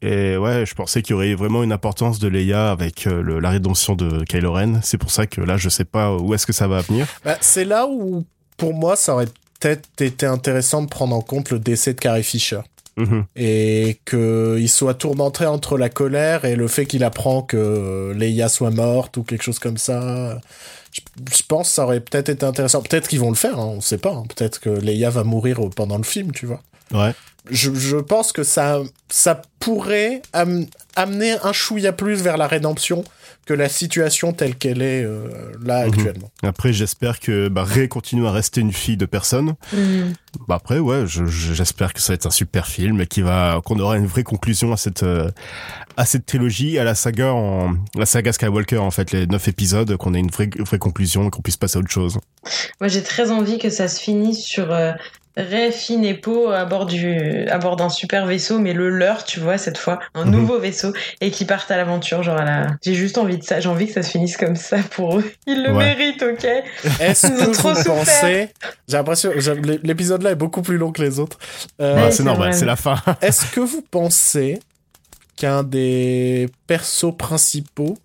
Et 0.01 0.37
ouais, 0.37 0.65
je 0.65 0.73
pensais 0.75 1.01
qu'il 1.01 1.11
y 1.11 1.13
aurait 1.15 1.35
vraiment 1.35 1.61
une 1.61 1.73
importance 1.73 2.19
de 2.19 2.29
Leia 2.29 2.71
avec 2.71 3.03
le, 3.05 3.39
la 3.41 3.49
rédemption 3.49 3.95
de 3.95 4.23
Kylo 4.23 4.53
Ren. 4.53 4.79
C'est 4.81 4.97
pour 4.97 5.11
ça 5.11 5.27
que 5.27 5.41
là, 5.41 5.57
je 5.57 5.67
sais 5.67 5.83
pas 5.83 6.15
où 6.15 6.33
est-ce 6.33 6.47
que 6.47 6.53
ça 6.53 6.67
va 6.69 6.79
venir. 6.81 7.05
Bah, 7.25 7.35
c'est 7.41 7.65
là 7.65 7.85
où, 7.85 8.25
pour 8.55 8.73
moi, 8.73 8.95
ça 8.95 9.13
aurait 9.13 9.27
peut-être 9.59 9.87
été 10.01 10.25
intéressant 10.25 10.81
de 10.81 10.87
prendre 10.87 11.15
en 11.15 11.21
compte 11.21 11.51
le 11.51 11.59
décès 11.59 11.93
de 11.93 11.99
Carrie 11.99 12.23
Fisher. 12.23 12.61
Mhm. 12.97 13.25
Et 13.37 13.99
qu'il 14.05 14.67
soit 14.69 14.93
tourmenté 14.95 15.45
entre 15.45 15.77
la 15.77 15.87
colère 15.89 16.43
et 16.43 16.55
le 16.57 16.67
fait 16.67 16.85
qu'il 16.85 17.03
apprend 17.05 17.41
que 17.43 18.13
Leia 18.17 18.49
soit 18.49 18.71
morte 18.71 19.15
ou 19.15 19.23
quelque 19.23 19.43
chose 19.43 19.59
comme 19.59 19.77
ça. 19.77 20.37
Je, 20.91 21.01
je 21.33 21.43
pense 21.47 21.69
que 21.69 21.73
ça 21.75 21.83
aurait 21.85 22.01
peut-être 22.01 22.27
été 22.29 22.45
intéressant. 22.45 22.81
Peut-être 22.81 23.07
qu'ils 23.07 23.21
vont 23.21 23.29
le 23.29 23.35
faire, 23.35 23.57
hein, 23.57 23.73
on 23.77 23.79
sait 23.79 23.99
pas. 23.99 24.11
hein. 24.11 24.23
Peut-être 24.35 24.59
que 24.59 24.69
Leia 24.69 25.09
va 25.11 25.23
mourir 25.23 25.59
pendant 25.75 25.97
le 25.97 26.03
film, 26.03 26.31
tu 26.33 26.45
vois. 26.45 26.61
Ouais. 26.91 27.13
Je, 27.51 27.73
je 27.73 27.97
pense 27.97 28.31
que 28.31 28.43
ça, 28.43 28.79
ça 29.09 29.41
pourrait 29.59 30.21
am- 30.33 30.65
amener 30.95 31.35
un 31.43 31.53
chouïa 31.53 31.91
plus 31.93 32.21
vers 32.21 32.37
la 32.37 32.47
rédemption 32.47 33.03
que 33.45 33.53
la 33.55 33.67
situation 33.69 34.31
telle 34.31 34.55
qu'elle 34.55 34.83
est 34.83 35.03
euh, 35.03 35.27
là 35.65 35.85
Mhm. 35.87 35.93
actuellement. 35.93 36.31
Après, 36.43 36.71
j'espère 36.71 37.19
que 37.19 37.47
bah, 37.47 37.63
Rey 37.63 37.87
continue 37.87 38.27
à 38.27 38.31
rester 38.31 38.61
une 38.61 38.71
fille 38.73 38.97
de 38.97 39.07
personne. 39.07 39.55
Hmm. 39.73 40.11
Bah 40.47 40.55
après, 40.55 40.77
ouais, 40.77 41.05
je- 41.07 41.25
je- 41.25 41.53
j'espère 41.55 41.93
que 41.93 41.99
ça 42.01 42.13
va 42.13 42.15
être 42.15 42.27
un 42.27 42.31
super 42.31 42.67
film 42.67 43.01
et 43.01 43.07
qu'il 43.07 43.23
va, 43.23 43.59
qu'on 43.65 43.79
aura 43.79 43.97
une 43.97 44.05
vraie 44.05 44.21
conclusion 44.23 44.71
à 44.71 44.77
cette, 44.77 45.01
euh, 45.01 45.31
à 45.97 46.05
cette 46.05 46.27
trilogie, 46.27 46.77
à 46.77 46.83
la 46.83 46.93
saga 46.93 47.33
en, 47.33 47.73
la 47.95 48.05
saga 48.05 48.31
Skywalker 48.33 48.77
en 48.77 48.91
fait, 48.91 49.11
les 49.11 49.25
neuf 49.25 49.47
épisodes, 49.47 49.97
qu'on 49.97 50.13
ait 50.13 50.19
une 50.19 50.29
vraie, 50.29 50.49
vraie 50.59 50.77
conclusion 50.77 51.27
et 51.27 51.31
qu'on 51.31 51.41
puisse 51.41 51.57
passer 51.57 51.77
à 51.77 51.79
autre 51.79 51.89
chose. 51.89 52.19
Moi, 52.79 52.87
j'ai 52.87 53.01
très 53.01 53.31
envie 53.31 53.57
que 53.57 53.71
ça 53.71 53.87
se 53.87 53.99
finisse 53.99 54.43
sur 54.43 54.71
euh, 54.71 54.91
Ray, 55.49 55.71
Finn 55.71 56.03
et 56.03 56.13
Poe 56.13 56.51
à 56.53 56.65
bord 56.65 56.85
du, 56.85 57.47
à 57.49 57.57
bord 57.57 57.75
d'un 57.75 57.89
super 57.89 58.25
vaisseau, 58.25 58.59
mais 58.59 58.73
le 58.73 58.89
leur, 58.89 59.23
tu 59.23 59.39
vois, 59.39 59.57
cette 59.57 59.77
fois, 59.77 59.99
un 60.13 60.25
Mhm. 60.25 60.31
nouveau 60.31 60.59
vaisseau, 60.59 60.93
et 61.21 61.31
qui 61.31 61.45
partent 61.45 61.71
à 61.71 61.77
l'aventure, 61.77 62.23
genre 62.23 62.37
à 62.39 62.45
la... 62.45 62.67
J'ai 62.83 62.93
juste 62.93 63.17
envie 63.17 63.37
de 63.37 63.43
ça, 63.43 63.59
j'ai 63.59 63.69
envie 63.69 63.87
que 63.87 63.93
ça 63.93 64.03
se 64.03 64.11
finisse 64.11 64.37
comme 64.37 64.55
ça 64.55 64.77
pour 64.91 65.17
eux. 65.19 65.31
Ils 65.47 65.63
le 65.63 65.71
Ouais. 65.71 65.95
méritent, 65.95 66.23
ok? 66.23 66.45
Est-ce 66.99 67.27
que 67.27 67.51
trop 67.53 67.73
vous 67.73 67.83
pensez 67.83 68.49
J'ai 68.87 68.97
l'impression 68.97 69.31
j'ai- 69.37 69.55
l'épisode 69.83 70.21
là 70.23 70.31
est 70.31 70.35
beaucoup 70.35 70.61
plus 70.61 70.77
long 70.77 70.91
que 70.91 71.01
les 71.01 71.19
autres. 71.19 71.37
Euh, 71.81 72.05
Ouais, 72.05 72.11
c'est 72.11 72.23
normal, 72.23 72.53
c'est 72.53 72.65
la 72.65 72.75
fin. 72.75 72.95
Est-ce 73.21 73.45
que 73.51 73.59
vous 73.61 73.81
pensez 73.89 74.59
qu'un 75.37 75.63
des 75.63 76.49
persos 76.67 77.15
principaux 77.17 77.97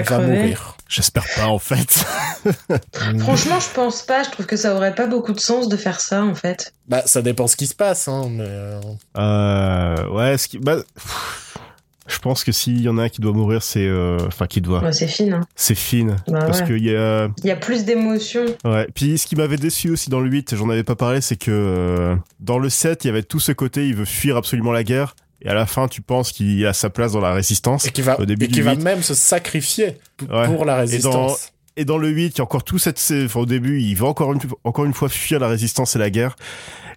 Va 0.00 0.16
va 0.16 0.16
crever. 0.18 0.36
mourir 0.38 0.76
J'espère 0.88 1.24
pas 1.36 1.46
en 1.46 1.58
fait. 1.58 2.04
Franchement, 3.18 3.58
je 3.60 3.74
pense 3.74 4.02
pas, 4.02 4.22
je 4.22 4.30
trouve 4.30 4.46
que 4.46 4.56
ça 4.56 4.74
aurait 4.74 4.94
pas 4.94 5.06
beaucoup 5.06 5.32
de 5.32 5.40
sens 5.40 5.68
de 5.68 5.76
faire 5.76 6.00
ça, 6.00 6.22
en 6.22 6.34
fait. 6.34 6.74
Bah, 6.88 7.02
ça 7.06 7.22
dépend 7.22 7.46
ce 7.46 7.56
qui 7.56 7.66
se 7.66 7.74
passe, 7.74 8.06
hein. 8.06 8.28
Mais 8.30 8.44
euh, 8.46 8.80
Euh, 9.16 10.08
ouais, 10.10 10.36
ce 10.38 10.48
qui, 10.48 10.58
bah, 10.58 10.76
pff, 10.94 11.58
je 12.06 12.18
pense 12.18 12.44
que 12.44 12.52
s'il 12.52 12.82
y 12.82 12.88
en 12.88 12.98
a 12.98 13.04
un 13.04 13.08
qui 13.08 13.22
doit 13.22 13.32
mourir, 13.32 13.62
c'est, 13.62 13.86
euh, 13.86 14.18
enfin, 14.26 14.46
qui 14.46 14.60
doit, 14.60 14.82
Ouais, 14.82 14.92
c'est 14.92 15.08
Finn, 15.08 15.32
hein. 15.32 15.40
c'est 15.56 15.74
Finn. 15.74 16.16
Bah 16.28 16.40
Parce 16.46 16.60
ouais. 16.60 16.66
qu'il 16.66 16.84
y 16.84 16.94
a, 16.94 17.28
Il 17.38 17.46
y 17.46 17.50
a 17.50 17.56
plus 17.56 17.84
d'émotions. 17.84 18.44
Ouais. 18.64 18.86
Puis 18.94 19.16
ce 19.16 19.26
qui 19.26 19.36
m'avait 19.36 19.56
déçu 19.56 19.90
aussi 19.90 20.10
dans 20.10 20.20
le 20.20 20.28
8, 20.30 20.54
j'en 20.54 20.68
avais 20.68 20.84
pas 20.84 20.96
parlé, 20.96 21.22
c'est 21.22 21.36
que 21.36 21.50
euh, 21.50 22.14
dans 22.40 22.58
le 22.58 22.68
7, 22.68 23.04
il 23.04 23.08
y 23.08 23.10
avait 23.10 23.22
tout 23.22 23.40
ce 23.40 23.52
côté, 23.52 23.88
il 23.88 23.94
veut 23.96 24.04
fuir 24.04 24.36
absolument 24.36 24.72
la 24.72 24.84
guerre. 24.84 25.16
Et 25.44 25.48
à 25.48 25.54
la 25.54 25.66
fin, 25.66 25.88
tu 25.88 26.00
penses 26.00 26.32
qu'il 26.32 26.64
a 26.66 26.72
sa 26.72 26.88
place 26.90 27.12
dans 27.12 27.20
la 27.20 27.32
résistance. 27.34 27.86
et 27.86 27.90
qui 27.90 28.02
va, 28.02 28.18
Au 28.18 28.24
début 28.24 28.46
et 28.46 28.48
qui 28.48 28.60
va 28.62 28.72
8. 28.74 28.82
même 28.82 29.02
se 29.02 29.14
sacrifier 29.14 29.98
Ouais. 30.30 30.46
pour 30.46 30.64
la 30.64 30.76
résistance. 30.76 31.52
Et 31.76 31.84
dans 31.84 31.98
le 31.98 32.08
8, 32.08 32.34
il 32.36 32.38
y 32.38 32.40
a 32.40 32.44
encore 32.44 32.62
tout 32.64 32.78
cette... 32.78 33.00
Enfin, 33.24 33.40
au 33.40 33.46
début, 33.46 33.80
il 33.82 33.94
va 33.96 34.06
encore 34.06 34.32
une, 34.32 34.38
encore 34.62 34.84
une 34.84 34.94
fois 34.94 35.08
fuir 35.08 35.40
la 35.40 35.48
résistance 35.48 35.96
et 35.96 35.98
la 35.98 36.08
guerre. 36.08 36.36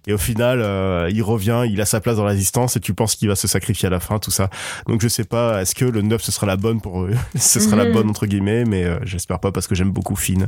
Et 0.06 0.12
au 0.12 0.18
final, 0.18 0.60
euh, 0.62 1.10
il 1.12 1.22
revient, 1.22 1.64
il 1.68 1.80
a 1.80 1.84
sa 1.84 2.00
place 2.00 2.16
dans 2.16 2.22
la 2.24 2.30
résistance 2.30 2.76
et 2.76 2.80
tu 2.80 2.94
penses 2.94 3.16
qu'il 3.16 3.28
va 3.28 3.34
se 3.34 3.48
sacrifier 3.48 3.88
à 3.88 3.90
la 3.90 3.98
fin, 4.00 4.18
tout 4.20 4.30
ça. 4.30 4.48
Donc 4.86 5.02
je 5.02 5.08
sais 5.08 5.24
pas, 5.24 5.60
est-ce 5.60 5.74
que 5.74 5.84
le 5.84 6.00
9 6.00 6.22
ce 6.22 6.30
sera 6.32 6.46
la 6.46 6.56
bonne 6.56 6.80
pour 6.80 7.02
eux? 7.02 7.10
Ce 7.36 7.58
sera 7.60 7.74
la 7.76 7.84
Mhm. 7.86 7.92
bonne 7.92 8.08
entre 8.08 8.26
guillemets, 8.26 8.64
mais 8.64 8.84
euh, 8.84 8.98
j'espère 9.02 9.40
pas 9.40 9.50
parce 9.52 9.66
que 9.66 9.74
j'aime 9.74 9.90
beaucoup 9.90 10.14
Finn. 10.16 10.46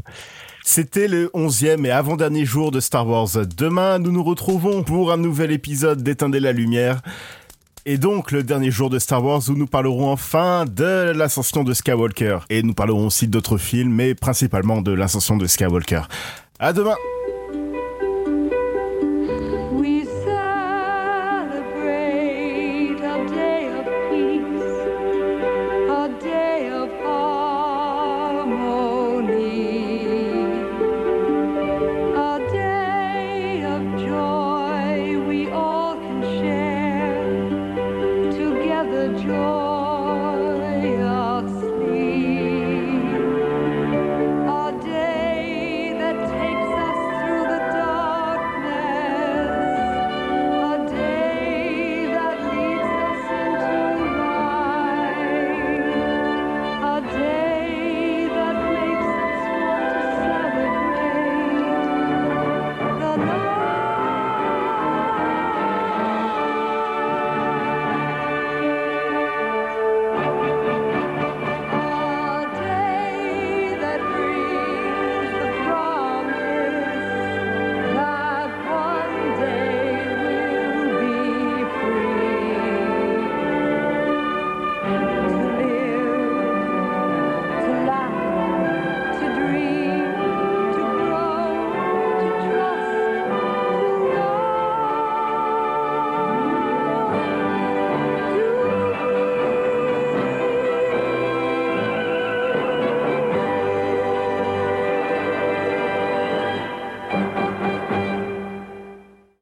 C'était 0.64 1.08
le 1.08 1.28
11e 1.34 1.84
et 1.84 1.90
avant-dernier 1.90 2.44
jour 2.46 2.70
de 2.70 2.80
Star 2.80 3.06
Wars. 3.06 3.28
Demain, 3.56 3.98
nous 3.98 4.12
nous 4.12 4.22
retrouvons 4.22 4.82
pour 4.84 5.10
un 5.12 5.16
nouvel 5.16 5.50
épisode 5.50 6.02
d'Éteindre 6.02 6.38
la 6.38 6.52
lumière. 6.52 7.00
Et 7.86 7.96
donc 7.96 8.30
le 8.30 8.42
dernier 8.42 8.70
jour 8.70 8.90
de 8.90 8.98
Star 8.98 9.24
Wars 9.24 9.42
où 9.48 9.52
nous 9.52 9.66
parlerons 9.66 10.10
enfin 10.10 10.64
de 10.66 11.12
l'ascension 11.14 11.64
de 11.64 11.72
Skywalker. 11.72 12.40
Et 12.50 12.62
nous 12.62 12.74
parlerons 12.74 13.06
aussi 13.06 13.26
d'autres 13.26 13.56
films, 13.56 13.92
mais 13.92 14.14
principalement 14.14 14.82
de 14.82 14.92
l'ascension 14.92 15.36
de 15.36 15.46
Skywalker. 15.46 16.02
À 16.58 16.72
demain 16.74 16.96